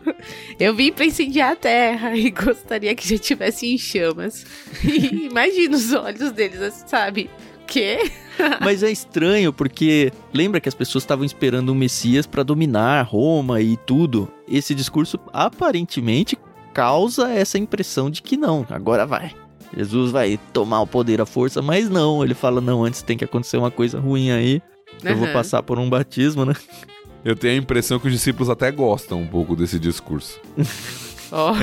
[0.58, 4.44] Eu vim para incendiar a terra e gostaria que já tivesse em chamas.
[4.86, 7.28] E imagina os olhos deles, sabe?
[7.66, 7.98] Quê?
[8.62, 13.60] Mas é estranho porque lembra que as pessoas estavam esperando um Messias para dominar Roma
[13.60, 14.30] e tudo.
[14.48, 16.36] Esse discurso aparentemente
[16.76, 19.34] causa essa impressão de que não, agora vai.
[19.74, 23.24] Jesus vai tomar o poder à força, mas não, ele fala: não, antes tem que
[23.24, 24.60] acontecer uma coisa ruim aí.
[25.02, 25.20] Eu uhum.
[25.20, 26.54] vou passar por um batismo, né?
[27.24, 30.38] Eu tenho a impressão que os discípulos até gostam um pouco desse discurso.
[31.32, 31.54] Ó.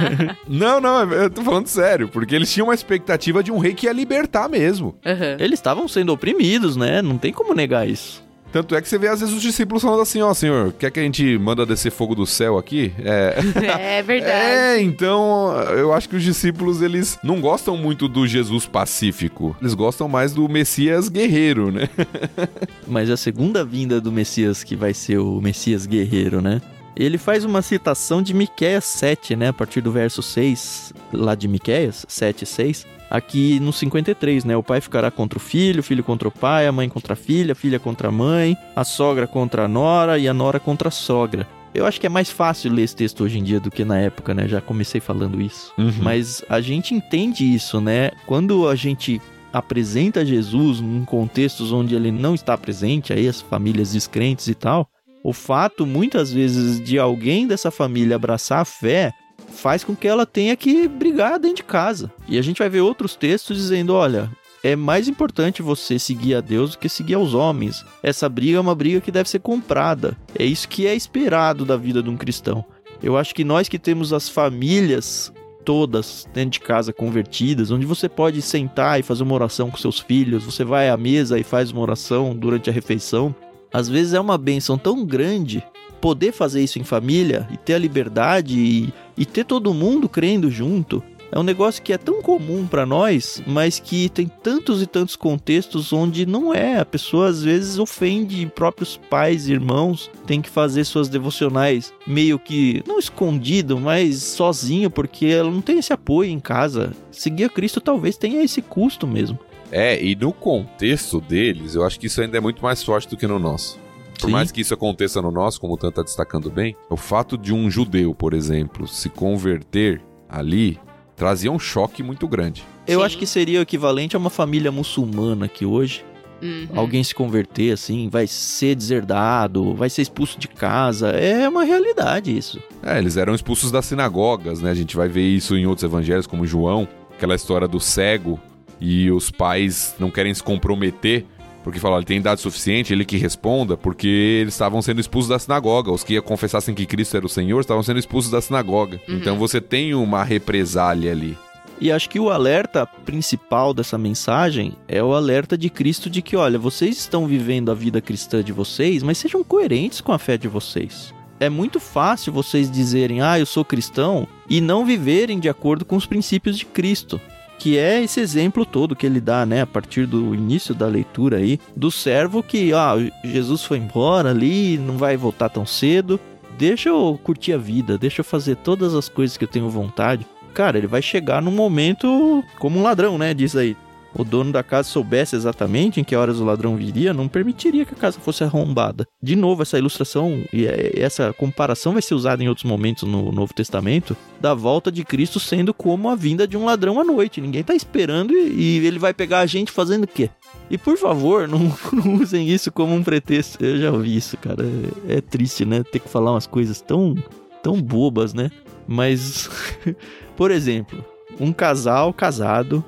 [0.48, 3.86] Não, não, eu tô falando sério, porque eles tinham uma expectativa de um rei que
[3.86, 4.96] ia libertar mesmo.
[5.06, 5.36] Aham.
[5.38, 7.00] Eles estavam sendo oprimidos, né?
[7.00, 8.20] Não tem como negar isso.
[8.52, 11.00] Tanto é que você vê às vezes os discípulos falando assim, ó, senhor, quer que
[11.00, 12.92] a gente manda descer fogo do céu aqui?
[12.98, 13.36] É.
[13.82, 14.32] É verdade.
[14.32, 19.56] É, então eu acho que os discípulos eles não gostam muito do Jesus pacífico.
[19.60, 21.88] Eles gostam mais do Messias guerreiro, né?
[22.86, 26.60] Mas a segunda vinda do Messias, que vai ser o Messias guerreiro, né?
[26.94, 29.48] Ele faz uma citação de Miqueias 7, né?
[29.48, 32.86] A partir do verso 6, lá de Miqueias, 7 e 6.
[33.12, 34.56] Aqui no 53, né?
[34.56, 37.16] O pai ficará contra o filho, o filho contra o pai, a mãe contra a
[37.16, 40.88] filha, a filha contra a mãe, a sogra contra a nora e a nora contra
[40.88, 41.46] a sogra.
[41.74, 43.98] Eu acho que é mais fácil ler esse texto hoje em dia do que na
[43.98, 44.48] época, né?
[44.48, 45.74] Já comecei falando isso.
[45.76, 45.92] Uhum.
[46.00, 48.12] Mas a gente entende isso, né?
[48.26, 49.20] Quando a gente
[49.52, 54.88] apresenta Jesus em contextos onde ele não está presente, aí as famílias descrentes e tal,
[55.22, 59.12] o fato muitas vezes de alguém dessa família abraçar a fé
[59.52, 62.10] faz com que ela tenha que brigar dentro de casa.
[62.28, 64.30] E a gente vai ver outros textos dizendo, olha,
[64.64, 67.84] é mais importante você seguir a Deus do que seguir aos homens.
[68.02, 70.16] Essa briga é uma briga que deve ser comprada.
[70.38, 72.64] É isso que é esperado da vida de um cristão.
[73.02, 75.32] Eu acho que nós que temos as famílias
[75.64, 79.98] todas dentro de casa convertidas, onde você pode sentar e fazer uma oração com seus
[79.98, 83.34] filhos, você vai à mesa e faz uma oração durante a refeição.
[83.72, 85.64] Às vezes é uma benção tão grande
[86.02, 90.50] poder fazer isso em família e ter a liberdade e, e ter todo mundo crendo
[90.50, 91.02] junto.
[91.30, 95.16] É um negócio que é tão comum para nós, mas que tem tantos e tantos
[95.16, 96.78] contextos onde não é.
[96.78, 102.82] A pessoa às vezes ofende próprios pais, irmãos, tem que fazer suas devocionais meio que
[102.86, 106.92] não escondido, mas sozinho, porque ela não tem esse apoio em casa.
[107.10, 109.38] Seguir a Cristo talvez tenha esse custo mesmo.
[109.70, 113.16] É, e no contexto deles, eu acho que isso ainda é muito mais forte do
[113.16, 113.80] que no nosso.
[114.18, 114.32] Por Sim.
[114.32, 117.52] mais que isso aconteça no nosso, como o Tan tá destacando bem, o fato de
[117.52, 120.78] um judeu, por exemplo, se converter ali
[121.16, 122.64] trazia um choque muito grande.
[122.86, 123.06] Eu Sim.
[123.06, 126.04] acho que seria o equivalente a uma família muçulmana que hoje
[126.42, 126.66] Uhum.
[126.74, 131.10] alguém se converter assim, vai ser deserdado, vai ser expulso de casa.
[131.10, 132.60] É uma realidade isso.
[132.82, 134.70] É, eles eram expulsos das sinagogas, né?
[134.70, 138.40] A gente vai ver isso em outros evangelhos, como João, aquela história do cego
[138.80, 141.24] e os pais não querem se comprometer
[141.62, 145.38] porque falam, ele tem idade suficiente, ele que responda, porque eles estavam sendo expulsos da
[145.38, 145.92] sinagoga.
[145.92, 149.00] Os que confessassem que Cristo era o Senhor estavam sendo expulsos da sinagoga.
[149.08, 151.36] Então você tem uma represália ali.
[151.80, 156.36] E acho que o alerta principal dessa mensagem é o alerta de Cristo de que,
[156.36, 160.38] olha, vocês estão vivendo a vida cristã de vocês, mas sejam coerentes com a fé
[160.38, 161.12] de vocês.
[161.40, 165.96] É muito fácil vocês dizerem, ah, eu sou cristão, e não viverem de acordo com
[165.96, 167.20] os princípios de Cristo.
[167.62, 171.36] Que é esse exemplo todo que ele dá, né, a partir do início da leitura
[171.36, 176.18] aí, do servo que, ah, Jesus foi embora ali, não vai voltar tão cedo,
[176.58, 180.26] deixa eu curtir a vida, deixa eu fazer todas as coisas que eu tenho vontade.
[180.52, 183.32] Cara, ele vai chegar num momento como um ladrão, né?
[183.32, 183.76] Diz aí.
[184.14, 187.94] O dono da casa soubesse exatamente em que horas o ladrão viria, não permitiria que
[187.94, 189.06] a casa fosse arrombada.
[189.22, 193.32] De novo, essa ilustração e eh, essa comparação vai ser usada em outros momentos no
[193.32, 197.40] Novo Testamento, da volta de Cristo sendo como a vinda de um ladrão à noite.
[197.40, 200.28] Ninguém tá esperando e, ele vai pegar a gente fazendo o quê?
[200.70, 201.60] E por favor, não,
[201.92, 203.64] não usem isso como um pretexto.
[203.64, 204.64] Eu já ouvi isso, cara.
[205.08, 205.82] É, é triste, né?
[205.82, 207.14] Ter que falar umas coisas tão,
[207.62, 208.50] tão bobas, né?
[208.86, 209.48] Mas,
[210.36, 211.04] por exemplo,
[211.40, 212.84] um casal casado,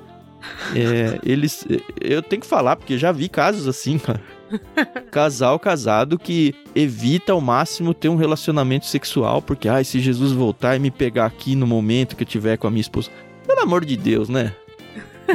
[0.75, 1.65] é, eles.
[1.99, 4.21] Eu tenho que falar, porque já vi casos assim, cara.
[5.11, 10.75] Casal casado que evita ao máximo ter um relacionamento sexual, porque, ai, se Jesus voltar
[10.75, 13.09] e me pegar aqui no momento que eu tiver com a minha esposa.
[13.45, 14.53] Pelo amor de Deus, né?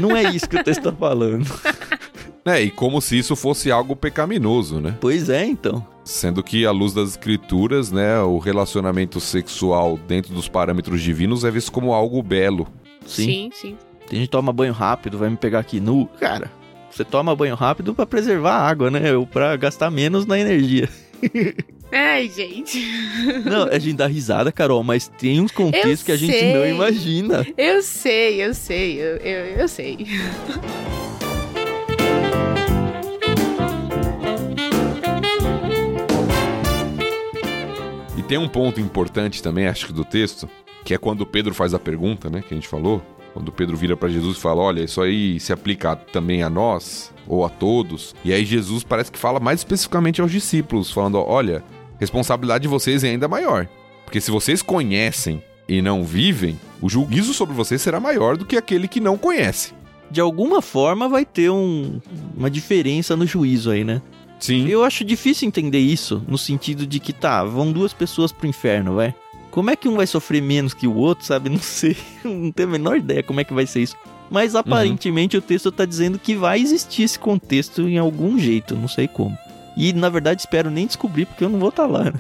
[0.00, 1.46] Não é isso que o texto tá falando.
[2.42, 4.96] É, e como se isso fosse algo pecaminoso, né?
[4.98, 5.86] Pois é, então.
[6.02, 11.50] Sendo que, à luz das escrituras, né, o relacionamento sexual dentro dos parâmetros divinos é
[11.50, 12.66] visto como algo belo.
[13.06, 13.24] Sim.
[13.24, 13.76] sim, sim.
[14.10, 16.06] Tem gente que toma banho rápido, vai me pegar aqui nu.
[16.18, 16.50] Cara,
[16.90, 19.14] você toma banho rápido pra preservar a água, né?
[19.14, 20.88] Ou pra gastar menos na energia.
[21.92, 22.84] Ai, gente.
[23.44, 26.52] Não, a gente dá risada, Carol, mas tem uns contextos Eu que a gente sei.
[26.52, 27.46] não imagina.
[27.56, 30.04] Eu sei, eu sei, eu, eu, eu sei.
[38.16, 40.48] E tem um ponto importante também, acho que do texto,
[40.84, 43.00] que é quando Pedro faz a pergunta, né, que a gente falou.
[43.32, 47.12] Quando Pedro vira pra Jesus e fala: Olha, isso aí se aplica também a nós
[47.26, 48.14] ou a todos.
[48.24, 51.62] E aí Jesus parece que fala mais especificamente aos discípulos, falando: Olha,
[51.98, 53.68] responsabilidade de vocês é ainda maior.
[54.04, 58.56] Porque se vocês conhecem e não vivem, o juízo sobre vocês será maior do que
[58.56, 59.72] aquele que não conhece.
[60.10, 62.00] De alguma forma vai ter um-
[62.36, 64.02] uma diferença no juízo aí, né?
[64.40, 64.66] Sim.
[64.66, 68.94] Eu acho difícil entender isso, no sentido de que tá, vão duas pessoas pro inferno,
[68.96, 69.14] vai.
[69.50, 71.48] Como é que um vai sofrer menos que o outro, sabe?
[71.50, 73.96] Não sei, não tenho a menor ideia como é que vai ser isso.
[74.30, 78.86] Mas aparentemente o texto tá dizendo que vai existir esse contexto em algum jeito, não
[78.86, 79.36] sei como.
[79.76, 82.04] E na verdade espero nem descobrir porque eu não vou estar lá.
[82.04, 82.12] Né?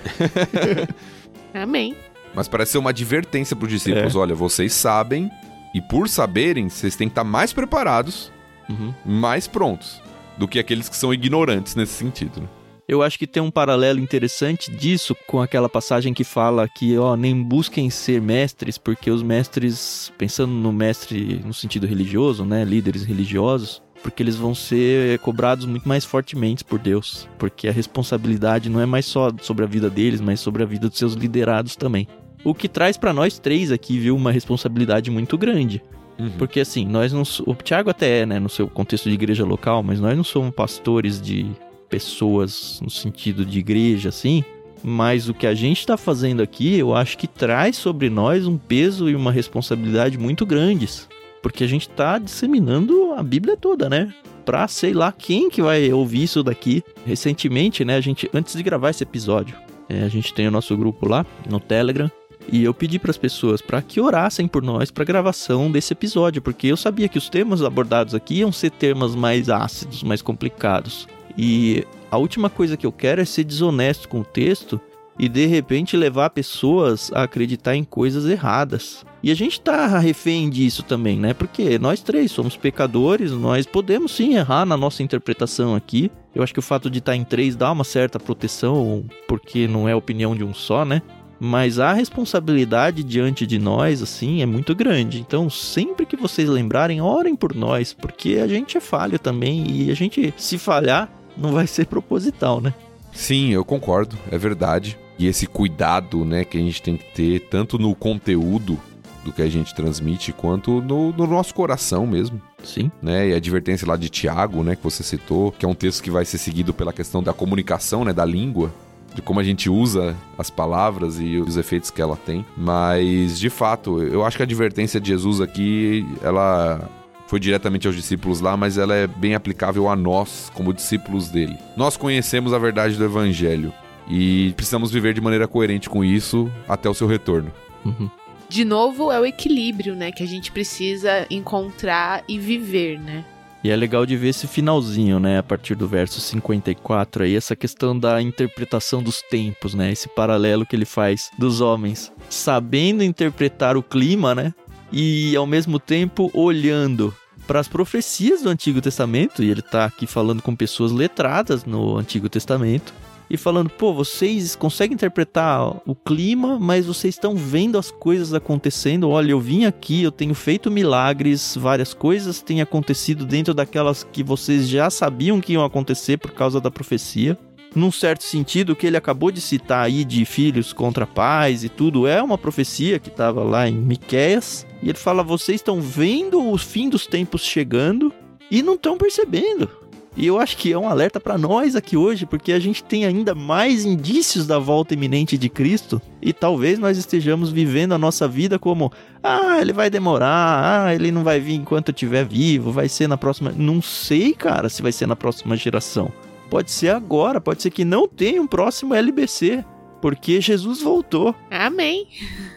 [1.62, 1.94] Amém.
[2.34, 4.18] Mas parece ser uma advertência para os discípulos: É.
[4.18, 5.30] olha, vocês sabem,
[5.74, 8.32] e por saberem, vocês têm que estar mais preparados,
[8.68, 8.92] Uhum.
[9.04, 10.00] mais prontos,
[10.36, 12.40] do que aqueles que são ignorantes nesse sentido.
[12.40, 12.48] né?
[12.90, 17.14] Eu acho que tem um paralelo interessante disso com aquela passagem que fala que, ó,
[17.14, 23.04] nem busquem ser mestres, porque os mestres, pensando no mestre no sentido religioso, né, líderes
[23.04, 28.80] religiosos, porque eles vão ser cobrados muito mais fortemente por Deus, porque a responsabilidade não
[28.80, 32.08] é mais só sobre a vida deles, mas sobre a vida dos seus liderados também.
[32.42, 35.80] O que traz pra nós três aqui, viu, uma responsabilidade muito grande.
[36.18, 36.30] Uhum.
[36.30, 37.22] Porque assim, nós não.
[37.46, 40.52] O Tiago até é, né, no seu contexto de igreja local, mas nós não somos
[40.52, 41.46] pastores de
[41.90, 44.44] pessoas no sentido de igreja, assim.
[44.82, 48.56] Mas o que a gente está fazendo aqui, eu acho que traz sobre nós um
[48.56, 51.06] peso e uma responsabilidade muito grandes.
[51.42, 54.14] Porque a gente está disseminando a Bíblia toda, né?
[54.44, 56.82] Pra sei lá quem que vai ouvir isso daqui.
[57.04, 59.54] Recentemente, né, a gente, antes de gravar esse episódio,
[59.88, 62.10] é, a gente tem o nosso grupo lá no Telegram.
[62.50, 66.40] E eu pedi para as pessoas para que orassem por nós para gravação desse episódio,
[66.40, 71.06] porque eu sabia que os temas abordados aqui iam ser temas mais ácidos, mais complicados.
[71.36, 74.80] E a última coisa que eu quero é ser desonesto com o texto
[75.18, 79.04] e de repente levar pessoas a acreditar em coisas erradas.
[79.22, 81.34] E a gente tá refém disso também, né?
[81.34, 86.10] Porque nós três somos pecadores, nós podemos sim errar na nossa interpretação aqui.
[86.34, 89.86] Eu acho que o fato de estar em três dá uma certa proteção, porque não
[89.86, 91.02] é opinião de um só, né?
[91.38, 95.20] Mas a responsabilidade diante de nós, assim, é muito grande.
[95.20, 99.90] Então, sempre que vocês lembrarem, orem por nós, porque a gente é falho também e
[99.90, 102.74] a gente, se falhar, não vai ser proposital, né?
[103.12, 104.98] Sim, eu concordo, é verdade.
[105.18, 108.78] E esse cuidado, né, que a gente tem que ter, tanto no conteúdo
[109.24, 112.40] do que a gente transmite, quanto no, no nosso coração mesmo.
[112.62, 112.90] Sim.
[113.02, 113.28] né?
[113.28, 116.10] E a advertência lá de Tiago, né, que você citou, que é um texto que
[116.10, 118.72] vai ser seguido pela questão da comunicação, né, da língua,
[119.14, 122.44] de como a gente usa as palavras e os efeitos que ela tem.
[122.56, 126.88] Mas, de fato, eu acho que a advertência de Jesus aqui, ela
[127.30, 131.56] foi diretamente aos discípulos lá, mas ela é bem aplicável a nós, como discípulos dele.
[131.76, 133.72] Nós conhecemos a verdade do evangelho
[134.08, 137.52] e precisamos viver de maneira coerente com isso até o seu retorno.
[137.84, 138.10] Uhum.
[138.48, 140.10] De novo, é o equilíbrio, né?
[140.10, 143.24] Que a gente precisa encontrar e viver, né?
[143.62, 145.38] E é legal de ver esse finalzinho, né?
[145.38, 149.92] A partir do verso 54 aí, essa questão da interpretação dos tempos, né?
[149.92, 154.52] Esse paralelo que ele faz dos homens sabendo interpretar o clima, né?
[154.92, 157.14] E ao mesmo tempo olhando
[157.50, 161.96] para as profecias do Antigo Testamento, e ele tá aqui falando com pessoas letradas no
[161.96, 162.94] Antigo Testamento,
[163.28, 169.10] e falando, pô, vocês conseguem interpretar o clima, mas vocês estão vendo as coisas acontecendo.
[169.10, 174.22] Olha, eu vim aqui, eu tenho feito milagres, várias coisas têm acontecido dentro daquelas que
[174.22, 177.36] vocês já sabiam que iam acontecer por causa da profecia.
[177.74, 181.68] Num certo sentido, o que ele acabou de citar aí de filhos contra pais e
[181.68, 184.64] tudo é uma profecia que estava lá em Miqueias.
[184.82, 188.12] E ele fala: vocês estão vendo o fim dos tempos chegando
[188.50, 189.68] e não estão percebendo.
[190.16, 193.06] E eu acho que é um alerta para nós aqui hoje, porque a gente tem
[193.06, 198.26] ainda mais indícios da volta iminente de Cristo e talvez nós estejamos vivendo a nossa
[198.26, 202.72] vida como: ah, ele vai demorar, ah, ele não vai vir enquanto eu estiver vivo,
[202.72, 203.52] vai ser na próxima.
[203.56, 206.12] Não sei, cara, se vai ser na próxima geração.
[206.50, 209.64] Pode ser agora, pode ser que não tenha um próximo LBC,
[210.00, 211.34] porque Jesus voltou.
[211.50, 212.06] Amém.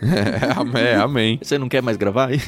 [0.75, 1.39] é, amém.
[1.41, 2.29] Você não quer mais gravar?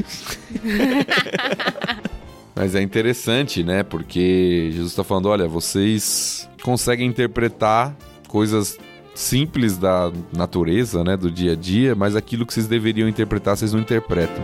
[2.55, 3.83] Mas é interessante, né?
[3.83, 7.95] Porque Jesus está falando: olha, vocês conseguem interpretar
[8.29, 8.77] coisas
[9.13, 11.17] simples da natureza, né?
[11.17, 14.43] Do dia a dia, mas aquilo que vocês deveriam interpretar, vocês não interpretam.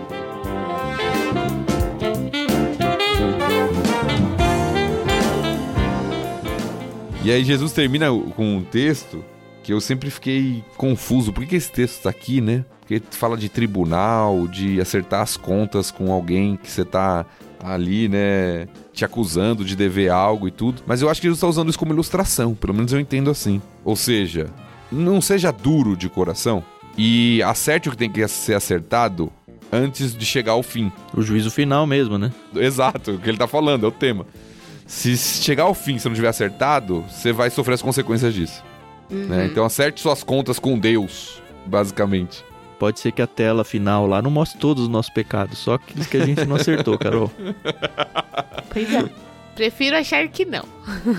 [7.24, 9.24] E aí Jesus termina com um texto
[9.64, 11.32] que eu sempre fiquei confuso.
[11.32, 12.66] Por que esse texto está aqui, né?
[12.80, 17.26] Porque fala de tribunal, de acertar as contas com alguém que você tá
[17.64, 20.82] ali, né, te acusando de dever algo e tudo.
[20.86, 23.62] Mas eu acho que Jesus está usando isso como ilustração, pelo menos eu entendo assim.
[23.86, 24.48] Ou seja,
[24.92, 26.64] não seja duro de coração
[26.98, 29.32] e acerte o que tem que ser acertado
[29.72, 30.92] antes de chegar ao fim.
[31.14, 32.32] o juízo final mesmo, né?
[32.56, 34.26] Exato, o que ele tá falando, é o tema.
[34.86, 38.62] Se chegar ao fim e você não tiver acertado, você vai sofrer as consequências disso.
[39.12, 39.46] Né?
[39.46, 42.44] Então acerte suas contas com Deus, basicamente.
[42.80, 46.08] Pode ser que a tela final lá não mostre todos os nossos pecados, só aqueles
[46.08, 47.32] que a gente não acertou, Carol.
[48.74, 49.04] Pois é.
[49.54, 50.64] Prefiro achar que não.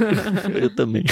[0.59, 1.05] Eu também.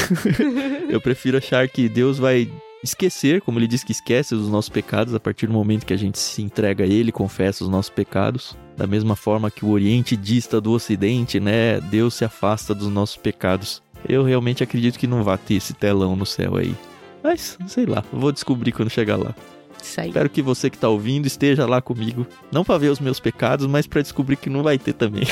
[0.89, 2.51] Eu prefiro achar que Deus vai
[2.83, 5.99] esquecer, como ele diz que esquece os nossos pecados a partir do momento que a
[5.99, 8.57] gente se entrega a ele, confessa os nossos pecados.
[8.77, 11.81] Da mesma forma que o Oriente dista do Ocidente, né?
[11.81, 13.83] Deus se afasta dos nossos pecados.
[14.09, 16.75] Eu realmente acredito que não vai ter esse telão no céu aí.
[17.23, 19.35] Mas, sei lá, vou descobrir quando chegar lá.
[19.83, 20.09] Isso aí.
[20.09, 23.67] Espero que você que tá ouvindo esteja lá comigo, não para ver os meus pecados,
[23.67, 25.25] mas para descobrir que não vai ter também.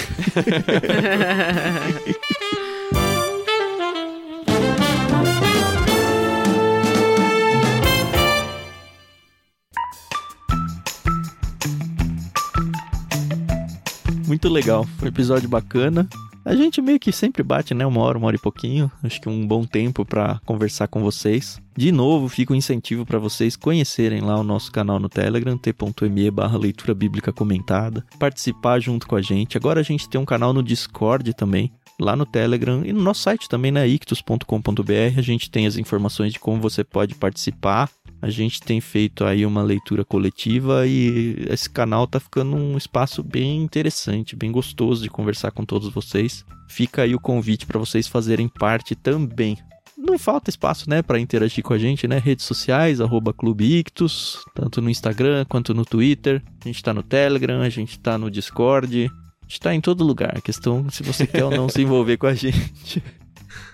[14.29, 16.07] Muito legal, foi um episódio bacana.
[16.49, 17.85] A gente meio que sempre bate, né?
[17.85, 18.91] Uma hora, uma hora e pouquinho.
[19.03, 21.61] Acho que um bom tempo para conversar com vocês.
[21.77, 26.31] De novo, fica um incentivo para vocês conhecerem lá o nosso canal no Telegram, t.me
[26.31, 28.03] barra leitura bíblica comentada.
[28.19, 29.59] Participar junto com a gente.
[29.59, 31.71] Agora a gente tem um canal no Discord também.
[32.01, 35.77] Lá no Telegram e no nosso site também, na né, ictus.com.br, a gente tem as
[35.77, 37.91] informações de como você pode participar
[38.21, 43.23] a gente tem feito aí uma leitura coletiva e esse canal tá ficando um espaço
[43.23, 46.45] bem interessante, bem gostoso de conversar com todos vocês.
[46.69, 49.57] Fica aí o convite para vocês fazerem parte também.
[49.97, 52.19] Não falta espaço, né, para interagir com a gente, né?
[52.19, 56.43] Redes sociais, arroba Clube Ictus, tanto no Instagram quanto no Twitter.
[56.65, 60.05] A gente tá no Telegram, a gente tá no Discord, a gente tá em todo
[60.05, 60.37] lugar.
[60.37, 63.03] A questão é se você quer ou não se envolver com a gente.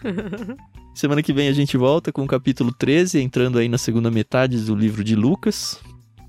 [0.94, 4.56] Semana que vem a gente volta com o capítulo 13, entrando aí na segunda metade
[4.60, 5.80] do livro de Lucas.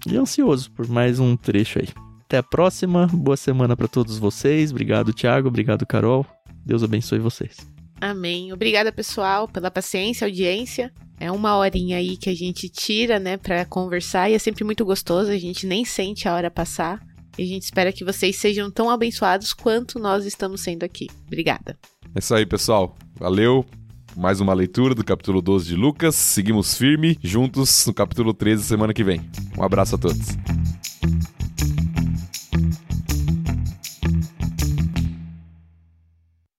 [0.08, 1.88] E ansioso por mais um trecho aí.
[2.26, 4.72] Até a próxima, boa semana para todos vocês.
[4.72, 5.50] Obrigado, Thiago.
[5.50, 6.26] Obrigado, Carol.
[6.66, 7.58] Deus abençoe vocês.
[8.02, 8.52] Amém.
[8.54, 10.92] Obrigada, pessoal, pela paciência, audiência.
[11.20, 14.84] É uma horinha aí que a gente tira, né, para conversar e é sempre muito
[14.84, 15.30] gostoso.
[15.30, 17.00] A gente nem sente a hora passar.
[17.38, 21.08] E a gente espera que vocês sejam tão abençoados quanto nós estamos sendo aqui.
[21.28, 21.78] Obrigada.
[22.16, 22.96] É isso aí, pessoal.
[23.20, 23.64] Valeu
[24.16, 26.16] mais uma leitura do capítulo 12 de Lucas.
[26.16, 29.22] Seguimos firme juntos no capítulo 13 semana que vem.
[29.58, 30.38] Um abraço a todos.